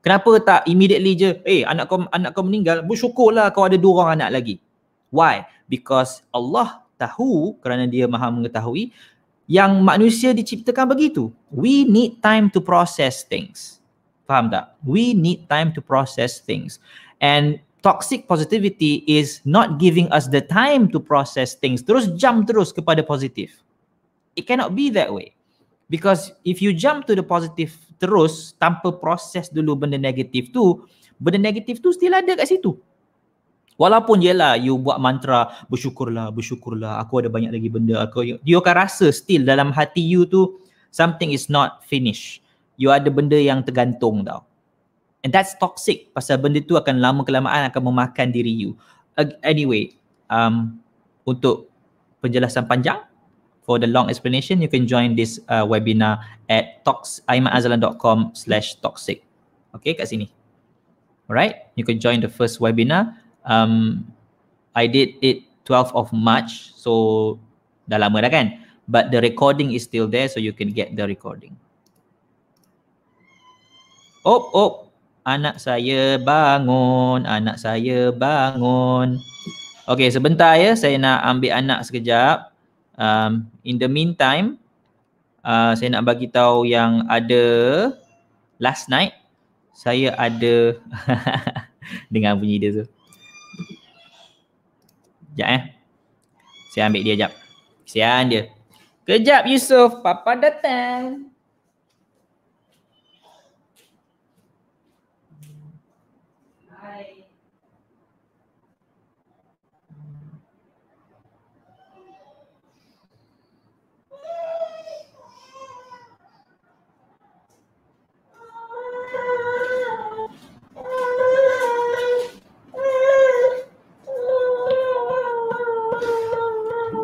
Kenapa 0.00 0.40
tak 0.40 0.60
immediately 0.64 1.12
je 1.12 1.30
eh 1.44 1.68
anak 1.68 1.92
kau 1.92 2.00
anak 2.16 2.32
kau 2.32 2.48
meninggal 2.48 2.80
bersyukurlah 2.80 3.52
kau 3.52 3.68
ada 3.68 3.76
dua 3.76 4.08
orang 4.08 4.24
anak 4.24 4.40
lagi. 4.40 4.56
Why? 5.12 5.44
Because 5.68 6.24
Allah 6.32 6.80
tahu 6.96 7.60
kerana 7.60 7.84
dia 7.84 8.08
maha 8.08 8.32
mengetahui 8.32 8.88
yang 9.50 9.82
manusia 9.82 10.30
diciptakan 10.30 10.90
begitu 10.90 11.30
we 11.50 11.82
need 11.84 12.18
time 12.22 12.48
to 12.48 12.62
process 12.62 13.26
things 13.26 13.82
Faham 14.32 14.48
tak? 14.48 14.78
We 14.86 15.12
need 15.12 15.44
time 15.50 15.76
to 15.76 15.84
process 15.84 16.40
things. 16.40 16.78
And 17.20 17.58
toxic 17.82 18.24
positivity 18.30 19.04
is 19.04 19.42
not 19.44 19.76
giving 19.76 20.08
us 20.08 20.30
the 20.30 20.40
time 20.40 20.88
to 20.94 20.98
process 21.02 21.52
things. 21.52 21.82
Terus 21.82 22.08
jump 22.16 22.46
terus 22.46 22.70
kepada 22.70 23.02
positif. 23.04 23.60
It 24.38 24.46
cannot 24.46 24.72
be 24.72 24.88
that 24.96 25.12
way. 25.12 25.34
Because 25.92 26.32
if 26.48 26.64
you 26.64 26.72
jump 26.72 27.04
to 27.10 27.18
the 27.18 27.26
positive 27.26 27.76
terus 28.00 28.56
tanpa 28.56 28.96
proses 28.96 29.52
dulu 29.52 29.84
benda 29.84 30.00
negatif 30.00 30.48
tu, 30.48 30.88
benda 31.20 31.36
negatif 31.36 31.84
tu 31.84 31.92
still 31.92 32.16
ada 32.16 32.32
kat 32.32 32.48
situ. 32.48 32.72
Walaupun 33.80 34.20
jelah 34.20 34.56
you 34.60 34.76
buat 34.76 35.00
mantra 35.00 35.48
bersyukurlah, 35.72 36.28
bersyukurlah, 36.30 37.00
aku 37.00 37.24
ada 37.24 37.28
banyak 37.32 37.50
lagi 37.50 37.68
benda. 37.72 38.04
Aku, 38.04 38.24
you 38.24 38.56
akan 38.60 38.74
rasa 38.86 39.08
still 39.10 39.42
dalam 39.42 39.72
hati 39.72 40.04
you 40.04 40.28
tu 40.28 40.60
something 40.92 41.32
is 41.32 41.48
not 41.48 41.80
finished 41.88 42.42
you 42.76 42.90
ada 42.92 43.08
benda 43.12 43.36
yang 43.36 43.62
tergantung 43.62 44.24
tau. 44.26 44.42
And 45.22 45.30
that's 45.30 45.54
toxic 45.54 46.10
pasal 46.10 46.42
benda 46.42 46.58
tu 46.58 46.74
akan 46.74 46.98
lama 46.98 47.22
kelamaan 47.22 47.70
akan 47.70 47.82
memakan 47.94 48.34
diri 48.34 48.50
you. 48.50 48.74
Anyway, 49.46 49.94
um, 50.26 50.82
untuk 51.22 51.70
penjelasan 52.18 52.66
panjang, 52.66 52.98
for 53.62 53.78
the 53.78 53.86
long 53.86 54.10
explanation, 54.10 54.58
you 54.58 54.66
can 54.66 54.90
join 54.90 55.14
this 55.14 55.38
uh, 55.46 55.62
webinar 55.62 56.18
at 56.50 56.82
toxaimazalan.com 56.82 58.34
slash 58.34 58.74
toxic. 58.82 59.22
Okay, 59.78 59.94
kat 59.94 60.10
sini. 60.10 60.26
Alright, 61.30 61.70
you 61.78 61.86
can 61.86 62.02
join 62.02 62.18
the 62.18 62.28
first 62.28 62.58
webinar. 62.58 63.14
Um, 63.42 64.04
I 64.72 64.86
did 64.88 65.18
it 65.20 65.44
12 65.66 65.92
of 65.94 66.08
March, 66.14 66.72
so 66.74 67.36
dah 67.86 67.98
lama 67.98 68.22
dah 68.22 68.32
kan? 68.32 68.46
But 68.86 69.14
the 69.14 69.22
recording 69.22 69.74
is 69.74 69.86
still 69.86 70.10
there, 70.10 70.26
so 70.26 70.42
you 70.42 70.54
can 70.54 70.74
get 70.74 70.94
the 70.94 71.06
recording. 71.06 71.54
Op, 74.22 74.50
op. 74.54 74.74
Anak 75.22 75.62
saya 75.62 76.18
bangun. 76.18 77.22
Anak 77.22 77.62
saya 77.62 78.10
bangun. 78.10 79.22
Okay, 79.86 80.10
sebentar 80.10 80.58
ya. 80.58 80.74
Saya 80.74 80.98
nak 80.98 81.22
ambil 81.22 81.54
anak 81.54 81.86
sekejap. 81.86 82.50
Um, 82.98 83.46
in 83.62 83.78
the 83.78 83.86
meantime, 83.86 84.58
uh, 85.46 85.78
saya 85.78 85.94
nak 85.94 86.10
bagi 86.10 86.26
tahu 86.26 86.66
yang 86.66 87.06
ada 87.06 87.44
last 88.58 88.90
night 88.90 89.22
saya 89.72 90.14
ada 90.14 90.76
dengan 92.14 92.36
bunyi 92.38 92.60
dia 92.60 92.70
tu. 92.82 92.84
Sekejap 95.32 95.48
eh. 95.48 95.62
Saya 96.72 96.82
ambil 96.92 97.00
dia 97.00 97.12
sekejap. 97.16 97.32
Kesian 97.88 98.24
dia. 98.28 98.42
Kejap 99.08 99.42
Yusuf, 99.48 100.04
papa 100.04 100.36
datang. 100.36 101.31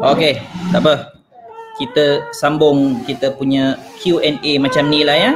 Okay, 0.08 0.40
tak 0.72 0.80
apa. 0.80 1.12
Kita 1.76 2.32
sambung 2.32 3.04
kita 3.04 3.28
punya 3.36 3.76
Q&A 4.00 4.56
macam 4.56 4.88
ni 4.88 5.04
lah 5.04 5.12
ya. 5.12 5.32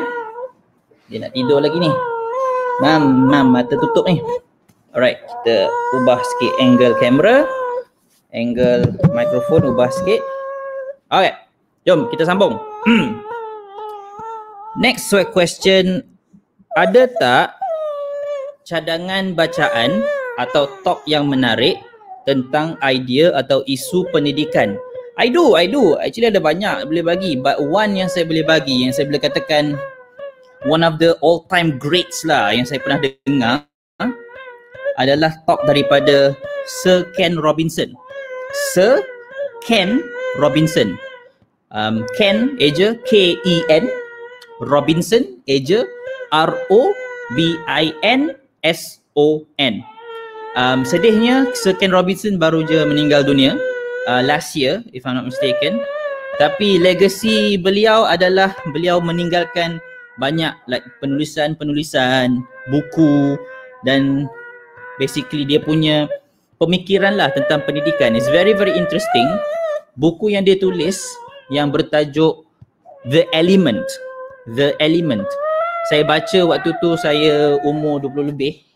Dia 1.12 1.28
nak 1.28 1.36
tidur 1.36 1.60
lagi 1.60 1.76
ni. 1.76 1.92
Mam, 2.80 3.28
mam, 3.28 3.52
mata 3.52 3.76
tutup 3.76 4.08
ni. 4.08 4.16
Alright, 4.96 5.20
kita 5.28 5.68
ubah 6.00 6.16
sikit 6.24 6.52
angle 6.56 6.96
kamera. 6.96 7.44
Angle 8.32 8.96
mikrofon 9.12 9.76
ubah 9.76 9.92
sikit. 9.92 10.24
Okay, 11.12 11.36
jom 11.84 12.08
kita 12.08 12.24
sambung. 12.24 12.56
Next 14.80 15.12
question. 15.36 16.00
Ada 16.72 17.12
tak 17.20 17.46
cadangan 18.64 19.36
bacaan 19.36 20.00
atau 20.40 20.64
top 20.80 21.04
yang 21.04 21.28
menarik 21.28 21.76
tentang 22.24 22.78
idea 22.82 23.34
atau 23.34 23.62
isu 23.66 24.06
pendidikan. 24.10 24.78
I 25.20 25.28
do, 25.28 25.54
I 25.54 25.68
do. 25.68 26.00
Actually 26.00 26.32
ada 26.32 26.40
banyak 26.40 26.88
boleh 26.88 27.04
bagi. 27.04 27.36
But 27.36 27.60
one 27.60 27.94
yang 27.98 28.08
saya 28.08 28.24
boleh 28.24 28.44
bagi, 28.46 28.88
yang 28.88 28.92
saya 28.96 29.06
boleh 29.10 29.20
katakan 29.20 29.76
one 30.64 30.80
of 30.86 30.96
the 31.02 31.18
all 31.20 31.44
time 31.50 31.76
greats 31.76 32.24
lah 32.24 32.54
yang 32.54 32.64
saya 32.64 32.80
pernah 32.80 33.02
dengar 33.02 33.66
adalah 35.00 35.32
talk 35.48 35.60
daripada 35.64 36.36
Sir 36.84 37.04
Ken 37.16 37.36
Robinson. 37.40 37.92
Sir 38.72 39.00
Ken 39.64 40.02
Robinson. 40.40 40.96
Um, 41.72 42.04
Ken, 42.20 42.60
eja 42.60 43.00
K-E-N. 43.08 43.88
Robinson, 44.60 45.40
eja 45.48 45.88
R-O-B-I-N-S-O-N 46.30 47.32
um, 50.56 50.84
sedihnya 50.84 51.48
Sir 51.56 51.76
Ken 51.76 51.92
Robinson 51.92 52.36
baru 52.36 52.64
je 52.64 52.82
meninggal 52.84 53.24
dunia 53.24 53.56
uh, 54.08 54.22
last 54.24 54.56
year 54.56 54.84
if 54.92 55.04
I'm 55.04 55.16
not 55.16 55.28
mistaken. 55.28 55.80
Tapi 56.40 56.80
legacy 56.80 57.60
beliau 57.60 58.08
adalah 58.08 58.56
beliau 58.72 59.04
meninggalkan 59.04 59.78
banyak 60.16 60.52
like 60.64 60.84
penulisan-penulisan 61.00 62.40
buku 62.72 63.36
dan 63.84 64.28
basically 64.96 65.44
dia 65.44 65.60
punya 65.60 66.08
pemikiran 66.56 67.20
lah 67.20 67.28
tentang 67.36 67.60
pendidikan. 67.68 68.16
Is 68.16 68.28
very 68.32 68.56
very 68.56 68.72
interesting. 68.72 69.28
Buku 70.00 70.32
yang 70.32 70.48
dia 70.48 70.56
tulis 70.56 71.04
yang 71.52 71.68
bertajuk 71.68 72.48
The 73.12 73.28
Element. 73.36 73.84
The 74.48 74.72
Element. 74.80 75.28
Saya 75.92 76.06
baca 76.08 76.40
waktu 76.48 76.72
tu 76.80 76.96
saya 76.96 77.60
umur 77.66 78.00
20 78.08 78.32
lebih 78.32 78.71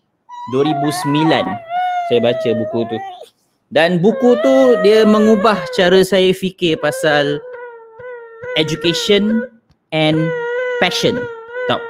2009 0.55 1.67
saya 2.07 2.23
baca 2.23 2.49
buku 2.55 2.81
tu. 2.87 2.99
Dan 3.67 3.99
buku 3.99 4.39
tu 4.39 4.57
dia 4.87 5.03
mengubah 5.03 5.59
cara 5.75 5.99
saya 6.07 6.31
fikir 6.31 6.79
pasal 6.79 7.43
education 8.55 9.43
and 9.91 10.31
passion. 10.79 11.19
Tak. 11.67 11.83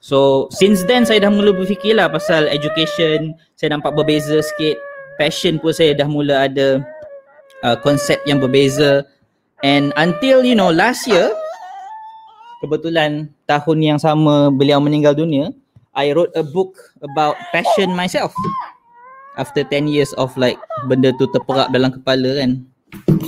So 0.00 0.48
since 0.48 0.80
then 0.88 1.04
saya 1.04 1.28
dah 1.28 1.32
mula 1.32 1.52
berfikirlah 1.52 2.08
pasal 2.08 2.48
education, 2.48 3.36
saya 3.52 3.76
nampak 3.76 3.92
berbeza 3.92 4.40
sikit. 4.40 4.80
Passion 5.20 5.60
pun 5.60 5.76
saya 5.76 5.92
dah 5.92 6.08
mula 6.08 6.48
ada 6.48 6.80
uh, 7.60 7.76
konsep 7.84 8.16
yang 8.24 8.40
berbeza. 8.40 9.04
And 9.60 9.92
until 10.00 10.40
you 10.40 10.56
know 10.56 10.72
last 10.72 11.04
year 11.04 11.28
kebetulan 12.64 13.28
tahun 13.44 13.78
yang 13.84 13.98
sama 14.00 14.48
beliau 14.48 14.80
meninggal 14.80 15.12
dunia, 15.12 15.52
I 15.98 16.14
wrote 16.14 16.30
a 16.38 16.46
book 16.46 16.78
about 17.02 17.34
passion 17.50 17.90
myself. 17.98 18.30
After 19.34 19.66
10 19.66 19.90
years 19.90 20.14
of 20.14 20.30
like 20.38 20.58
benda 20.86 21.10
tu 21.18 21.26
terperap 21.34 21.74
dalam 21.74 21.90
kepala 21.90 22.38
kan. 22.38 22.62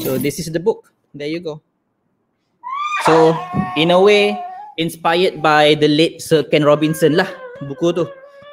So 0.07 0.15
this 0.15 0.39
is 0.39 0.55
the 0.55 0.63
book. 0.63 0.95
There 1.11 1.27
you 1.27 1.43
go. 1.43 1.59
So 3.03 3.35
in 3.75 3.91
a 3.91 3.99
way 3.99 4.39
inspired 4.79 5.43
by 5.43 5.75
the 5.75 5.91
late 5.91 6.23
Sir 6.23 6.47
Ken 6.47 6.63
Robinson 6.63 7.19
lah 7.19 7.27
buku 7.67 7.91
tu. 7.91 8.07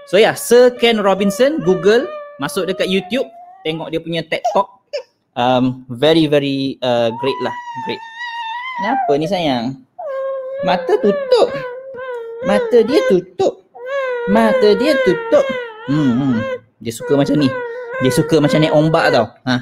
So 0.10 0.17
yeah, 0.17 0.34
Sir 0.34 0.73
Ken 0.73 1.03
Robinson, 1.03 1.60
Google 1.62 2.08
masuk 2.39 2.71
dekat 2.71 2.88
YouTube, 2.88 3.27
tengok 3.67 3.91
dia 3.91 3.99
punya 3.99 4.23
TED 4.23 4.41
Talk. 4.56 4.82
Um, 5.38 5.86
very 5.93 6.25
very 6.25 6.82
uh, 6.82 7.13
great 7.21 7.39
lah, 7.45 7.53
great. 7.86 8.01
Kenapa 8.82 9.12
ni 9.19 9.27
sayang? 9.30 9.86
Mata 10.65 10.97
tutup. 10.97 11.53
Mata 12.47 12.82
dia 12.82 13.03
tutup. 13.06 13.66
Mata 14.27 14.69
dia 14.75 14.91
tutup. 15.07 15.45
Hmm, 15.87 16.11
hmm. 16.19 16.35
Dia 16.83 16.91
suka 16.91 17.15
macam 17.15 17.39
ni. 17.39 17.47
Dia 18.03 18.11
suka 18.11 18.43
macam 18.43 18.59
naik 18.59 18.75
ombak 18.75 19.15
tau. 19.15 19.31
Ha. 19.47 19.55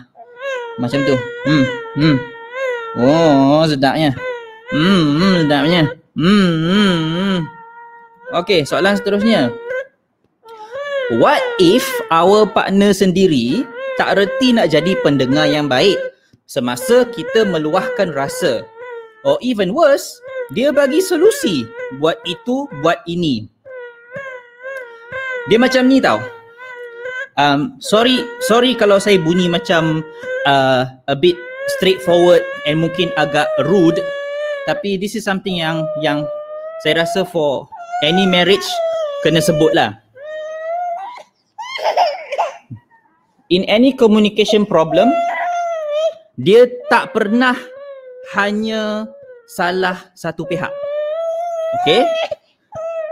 Macam 0.81 0.99
tu. 1.05 1.15
Hmm, 1.45 1.65
hmm. 1.95 2.17
Oh, 2.97 3.63
sedapnya. 3.69 4.17
Hmm, 4.73 5.21
hmm 5.21 5.33
sedapnya. 5.45 5.81
Hmm, 6.17 6.51
hmm, 6.65 6.97
hmm. 7.13 7.39
Okay, 8.41 8.65
soalan 8.65 8.97
seterusnya. 8.97 9.53
What 11.21 11.37
if 11.61 11.85
our 12.09 12.49
partner 12.49 12.89
sendiri 12.89 13.61
tak 14.01 14.17
reti 14.17 14.49
nak 14.49 14.73
jadi 14.73 14.97
pendengar 15.05 15.45
yang 15.45 15.69
baik 15.69 15.95
semasa 16.49 17.05
kita 17.05 17.45
meluahkan 17.45 18.09
rasa? 18.09 18.65
Or 19.21 19.37
even 19.45 19.77
worse, 19.77 20.17
dia 20.53 20.73
bagi 20.73 21.01
solusi 21.01 21.69
buat 22.01 22.17
itu, 22.25 22.65
buat 22.81 23.05
ini. 23.05 23.54
Dia 25.45 25.61
macam 25.61 25.85
ni 25.85 26.01
tau. 26.01 26.17
Um, 27.37 27.77
sorry, 27.77 28.25
sorry 28.41 28.73
kalau 28.73 28.97
saya 28.97 29.21
bunyi 29.21 29.45
macam 29.45 30.01
uh, 30.47 30.89
a 31.05 31.13
bit 31.13 31.37
straightforward 31.77 32.41
and 32.65 32.79
mungkin 32.81 33.11
agak 33.19 33.45
rude 33.67 33.99
tapi 34.65 34.97
this 34.97 35.13
is 35.13 35.21
something 35.21 35.61
yang 35.61 35.85
yang 36.01 36.25
saya 36.81 37.05
rasa 37.05 37.21
for 37.27 37.69
any 38.01 38.25
marriage 38.25 38.65
kena 39.21 39.37
sebut 39.37 39.69
lah. 39.77 40.01
In 43.53 43.61
any 43.69 43.93
communication 43.93 44.65
problem, 44.65 45.13
dia 46.33 46.65
tak 46.89 47.13
pernah 47.13 47.53
hanya 48.33 49.05
salah 49.45 50.09
satu 50.17 50.49
pihak. 50.49 50.73
Okay? 51.81 52.01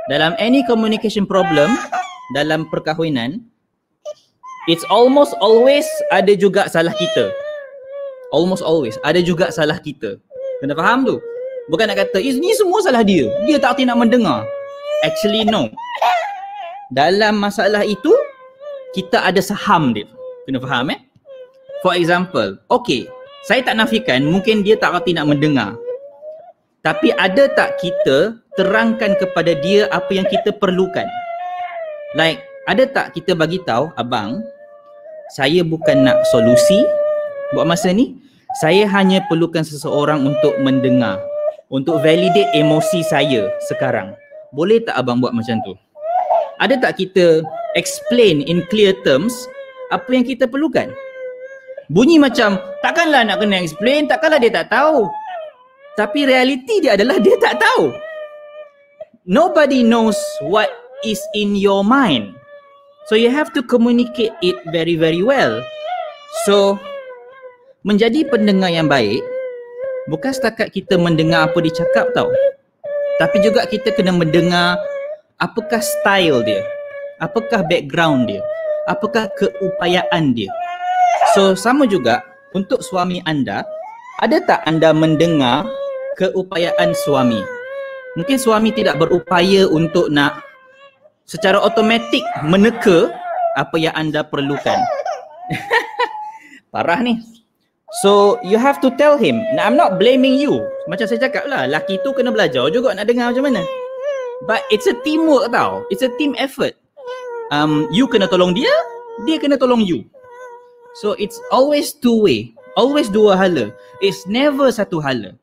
Dalam 0.09 0.33
any 0.41 0.65
communication 0.65 1.29
problem, 1.29 1.69
dalam 2.33 2.65
perkahwinan, 2.67 3.39
it's 4.65 4.83
almost 4.89 5.37
always 5.39 5.85
ada 6.09 6.33
juga 6.33 6.65
salah 6.67 6.91
kita. 6.97 7.29
Almost 8.33 8.65
always 8.65 8.97
ada 9.05 9.21
juga 9.21 9.53
salah 9.53 9.77
kita. 9.77 10.17
Kena 10.59 10.73
faham 10.73 11.05
tu? 11.05 11.21
Bukan 11.69 11.87
nak 11.87 12.01
kata, 12.01 12.19
ini 12.19 12.51
semua 12.57 12.81
salah 12.83 13.05
dia. 13.05 13.29
Dia 13.47 13.61
tak 13.61 13.79
nak 13.85 13.95
mendengar. 13.95 14.43
Actually, 15.05 15.45
no. 15.47 15.69
Dalam 16.91 17.39
masalah 17.39 17.85
itu, 17.85 18.11
kita 18.97 19.21
ada 19.21 19.39
saham 19.39 19.93
dia. 19.93 20.09
Kena 20.43 20.59
faham 20.59 20.91
eh? 20.91 20.99
For 21.85 21.95
example, 21.95 22.59
okay, 22.67 23.07
saya 23.47 23.63
tak 23.63 23.75
nafikan 23.75 24.23
mungkin 24.23 24.63
dia 24.63 24.79
tak 24.79 24.95
reti 24.95 25.11
nak 25.11 25.27
mendengar. 25.27 25.75
Tapi 26.83 27.15
ada 27.15 27.47
tak 27.55 27.79
kita 27.79 28.39
terangkan 28.59 29.15
kepada 29.19 29.55
dia 29.59 29.87
apa 29.91 30.11
yang 30.11 30.27
kita 30.27 30.51
perlukan? 30.55 31.07
Like, 32.13 32.45
ada 32.69 32.85
tak 32.85 33.17
kita 33.17 33.33
bagi 33.33 33.57
tahu 33.65 33.89
abang, 33.97 34.45
saya 35.33 35.65
bukan 35.65 36.05
nak 36.05 36.21
solusi 36.29 36.85
buat 37.57 37.65
masa 37.65 37.89
ni, 37.89 38.13
saya 38.61 38.85
hanya 38.85 39.25
perlukan 39.25 39.65
seseorang 39.65 40.21
untuk 40.21 40.53
mendengar 40.61 41.17
untuk 41.73 41.97
validate 42.05 42.53
emosi 42.53 43.01
saya 43.01 43.49
sekarang. 43.65 44.13
Boleh 44.53 44.77
tak 44.85 44.93
abang 44.93 45.17
buat 45.17 45.33
macam 45.33 45.57
tu? 45.65 45.73
Ada 46.61 46.77
tak 46.77 47.01
kita 47.01 47.41
explain 47.73 48.45
in 48.45 48.61
clear 48.69 48.93
terms 49.01 49.33
apa 49.89 50.05
yang 50.13 50.21
kita 50.21 50.45
perlukan? 50.45 50.93
Bunyi 51.89 52.21
macam 52.21 52.61
takkanlah 52.85 53.25
nak 53.25 53.41
kena 53.41 53.65
explain, 53.65 54.05
takkanlah 54.05 54.37
dia 54.37 54.53
tak 54.53 54.69
tahu. 54.69 55.09
Tapi 55.97 56.29
realiti 56.29 56.77
dia 56.77 56.93
adalah 56.93 57.17
dia 57.17 57.33
tak 57.41 57.57
tahu. 57.57 57.89
Nobody 59.25 59.81
knows 59.81 60.17
what 60.45 60.69
is 61.05 61.19
in 61.35 61.55
your 61.55 61.83
mind. 61.83 62.35
So 63.11 63.19
you 63.19 63.27
have 63.31 63.51
to 63.53 63.61
communicate 63.63 64.33
it 64.39 64.55
very 64.71 64.95
very 64.95 65.19
well. 65.19 65.59
So 66.47 66.79
menjadi 67.83 68.27
pendengar 68.31 68.71
yang 68.71 68.87
baik 68.87 69.19
bukan 70.07 70.31
setakat 70.31 70.71
kita 70.71 70.95
mendengar 70.99 71.51
apa 71.51 71.57
dia 71.63 71.83
cakap 71.83 72.11
tau. 72.15 72.31
Tapi 73.21 73.37
juga 73.45 73.67
kita 73.69 73.93
kena 73.93 74.15
mendengar 74.15 74.79
apakah 75.37 75.79
style 75.83 76.41
dia. 76.43 76.63
Apakah 77.21 77.63
background 77.67 78.31
dia. 78.31 78.41
Apakah 78.89 79.31
keupayaan 79.39 80.35
dia. 80.35 80.51
So 81.35 81.55
sama 81.55 81.87
juga 81.87 82.23
untuk 82.51 82.83
suami 82.83 83.23
anda, 83.23 83.63
ada 84.19 84.37
tak 84.43 84.61
anda 84.67 84.91
mendengar 84.91 85.65
keupayaan 86.19 86.93
suami? 86.93 87.41
Mungkin 88.13 88.37
suami 88.37 88.69
tidak 88.69 89.01
berupaya 89.01 89.65
untuk 89.65 90.11
nak 90.13 90.37
secara 91.33 91.57
automatik 91.57 92.21
meneka 92.45 93.09
apa 93.57 93.81
yang 93.81 93.97
anda 93.97 94.21
perlukan. 94.21 94.77
Parah 96.73 97.01
ni. 97.01 97.17
So 98.05 98.37
you 98.45 98.61
have 98.61 98.77
to 98.85 98.93
tell 98.93 99.17
him. 99.17 99.41
Now, 99.57 99.65
I'm 99.65 99.77
not 99.77 99.97
blaming 99.97 100.37
you. 100.37 100.61
Macam 100.85 101.09
saya 101.09 101.25
cakap 101.25 101.49
lah, 101.49 101.65
laki 101.65 101.97
tu 102.05 102.13
kena 102.13 102.29
belajar 102.29 102.69
juga 102.69 102.93
nak 102.93 103.09
dengar 103.09 103.33
macam 103.33 103.49
mana. 103.49 103.65
But 104.45 104.61
it's 104.69 104.85
a 104.85 104.93
teamwork 105.01 105.49
tau. 105.49 105.81
It's 105.89 106.05
a 106.05 106.13
team 106.21 106.37
effort. 106.37 106.77
Um, 107.49 107.89
you 107.89 108.05
kena 108.09 108.29
tolong 108.29 108.53
dia, 108.53 108.73
dia 109.25 109.37
kena 109.37 109.57
tolong 109.57 109.81
you. 109.81 110.05
So 111.01 111.17
it's 111.17 111.37
always 111.49 111.93
two 111.93 112.17
way. 112.17 112.53
Always 112.73 113.09
dua 113.09 113.37
hala. 113.37 113.69
It's 114.01 114.25
never 114.25 114.73
satu 114.73 115.01
hala. 115.01 115.37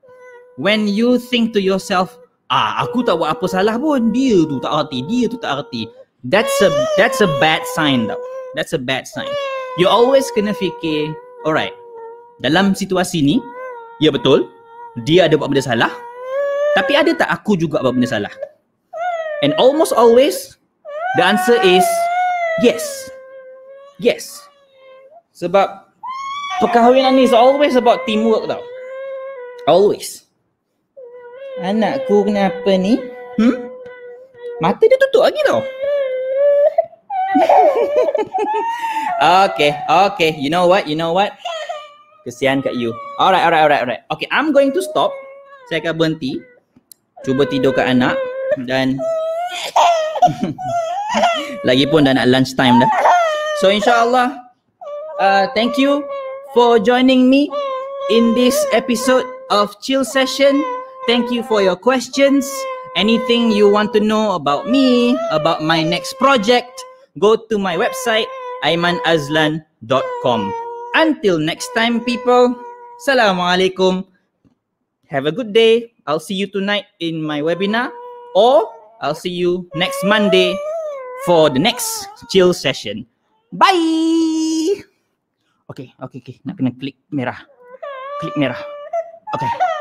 When 0.58 0.90
you 0.90 1.22
think 1.22 1.54
to 1.54 1.62
yourself, 1.62 2.18
ah 2.50 2.82
aku 2.82 3.06
tak 3.06 3.16
buat 3.16 3.32
apa 3.38 3.46
salah 3.46 3.78
pun, 3.78 4.10
dia 4.10 4.42
tu 4.44 4.58
tak 4.58 4.70
arti, 4.74 5.06
dia 5.06 5.30
tu 5.30 5.38
tak 5.38 5.62
arti. 5.62 5.86
That's 6.26 6.52
a 6.60 6.68
that's 7.00 7.22
a 7.24 7.30
bad 7.40 7.64
sign 7.72 8.10
tau. 8.10 8.18
That's 8.58 8.74
a 8.74 8.80
bad 8.82 9.06
sign. 9.06 9.30
You 9.78 9.86
always 9.86 10.26
kena 10.34 10.52
fikir, 10.52 11.14
alright, 11.46 11.72
dalam 12.42 12.74
situasi 12.74 13.22
ni, 13.22 13.38
ya 14.02 14.10
betul, 14.10 14.50
dia 15.06 15.30
ada 15.30 15.38
buat 15.38 15.54
benda 15.54 15.62
salah. 15.62 15.92
Tapi 16.74 16.98
ada 16.98 17.14
tak 17.14 17.30
aku 17.30 17.54
juga 17.54 17.78
buat 17.80 17.94
benda 17.94 18.10
salah? 18.10 18.34
And 19.40 19.54
almost 19.56 19.94
always, 19.94 20.58
the 21.16 21.24
answer 21.24 21.56
is 21.62 21.86
yes. 22.60 22.82
Yes. 23.96 24.36
Sebab 25.32 25.88
perkahwinan 26.60 27.16
ni 27.16 27.24
is 27.24 27.32
always 27.32 27.78
about 27.78 28.04
teamwork 28.04 28.44
tau. 28.50 28.60
Always. 29.64 30.28
Anakku 31.60 32.24
kenapa 32.24 32.72
ni? 32.80 32.96
Hmm? 33.36 33.68
Mata 34.64 34.80
dia 34.84 34.96
tutup 34.96 35.28
lagi 35.28 35.40
tau. 35.44 35.60
okay, 39.48 39.76
okay. 39.84 40.30
You 40.40 40.48
know 40.48 40.64
what? 40.64 40.88
You 40.88 40.96
know 40.96 41.12
what? 41.12 41.36
Kesian 42.24 42.64
kat 42.64 42.80
you. 42.80 42.96
Alright, 43.20 43.44
alright, 43.44 43.64
alright, 43.64 43.80
alright. 43.84 44.02
Okay, 44.08 44.28
I'm 44.32 44.56
going 44.56 44.72
to 44.72 44.80
stop. 44.80 45.12
Saya 45.68 45.84
akan 45.84 46.00
berhenti. 46.00 46.40
Cuba 47.28 47.44
tidur 47.44 47.76
kat 47.76 47.92
anak 47.92 48.16
dan 48.64 48.96
lagipun 51.68 52.08
dah 52.08 52.16
nak 52.16 52.28
lunch 52.32 52.56
time 52.56 52.80
dah. 52.80 52.88
So 53.60 53.68
insyaAllah, 53.68 54.40
uh, 55.20 55.44
thank 55.52 55.76
you 55.76 56.00
for 56.56 56.80
joining 56.80 57.28
me 57.28 57.52
in 58.08 58.32
this 58.32 58.56
episode 58.72 59.28
of 59.52 59.76
Chill 59.84 60.08
Session. 60.08 60.79
Thank 61.06 61.32
you 61.32 61.42
for 61.42 61.62
your 61.62 61.76
questions. 61.76 62.44
Anything 62.96 63.50
you 63.52 63.70
want 63.70 63.92
to 63.94 64.00
know 64.00 64.34
about 64.34 64.68
me, 64.68 65.16
about 65.30 65.62
my 65.62 65.82
next 65.82 66.18
project, 66.18 66.84
go 67.18 67.36
to 67.36 67.56
my 67.58 67.76
website, 67.76 68.26
aimanazlan.com. 68.64 70.40
Until 70.94 71.38
next 71.38 71.70
time, 71.72 72.02
people. 72.02 72.58
Assalamualaikum. 73.00 74.04
Have 75.08 75.26
a 75.26 75.32
good 75.32 75.54
day. 75.54 75.94
I'll 76.06 76.20
see 76.20 76.34
you 76.34 76.46
tonight 76.50 76.86
in 76.98 77.22
my 77.22 77.40
webinar 77.40 77.90
or 78.34 78.68
I'll 79.00 79.16
see 79.16 79.32
you 79.32 79.70
next 79.74 80.04
Monday 80.04 80.54
for 81.24 81.48
the 81.48 81.58
next 81.58 82.06
chill 82.28 82.52
session. 82.52 83.06
Bye. 83.54 84.84
Okay, 85.70 85.94
okay, 86.02 86.18
okay. 86.18 86.36
Nak 86.42 86.58
kena 86.58 86.74
klik 86.74 86.98
merah. 87.14 87.38
Klik 88.18 88.34
merah. 88.34 88.58
Okay. 89.34 89.70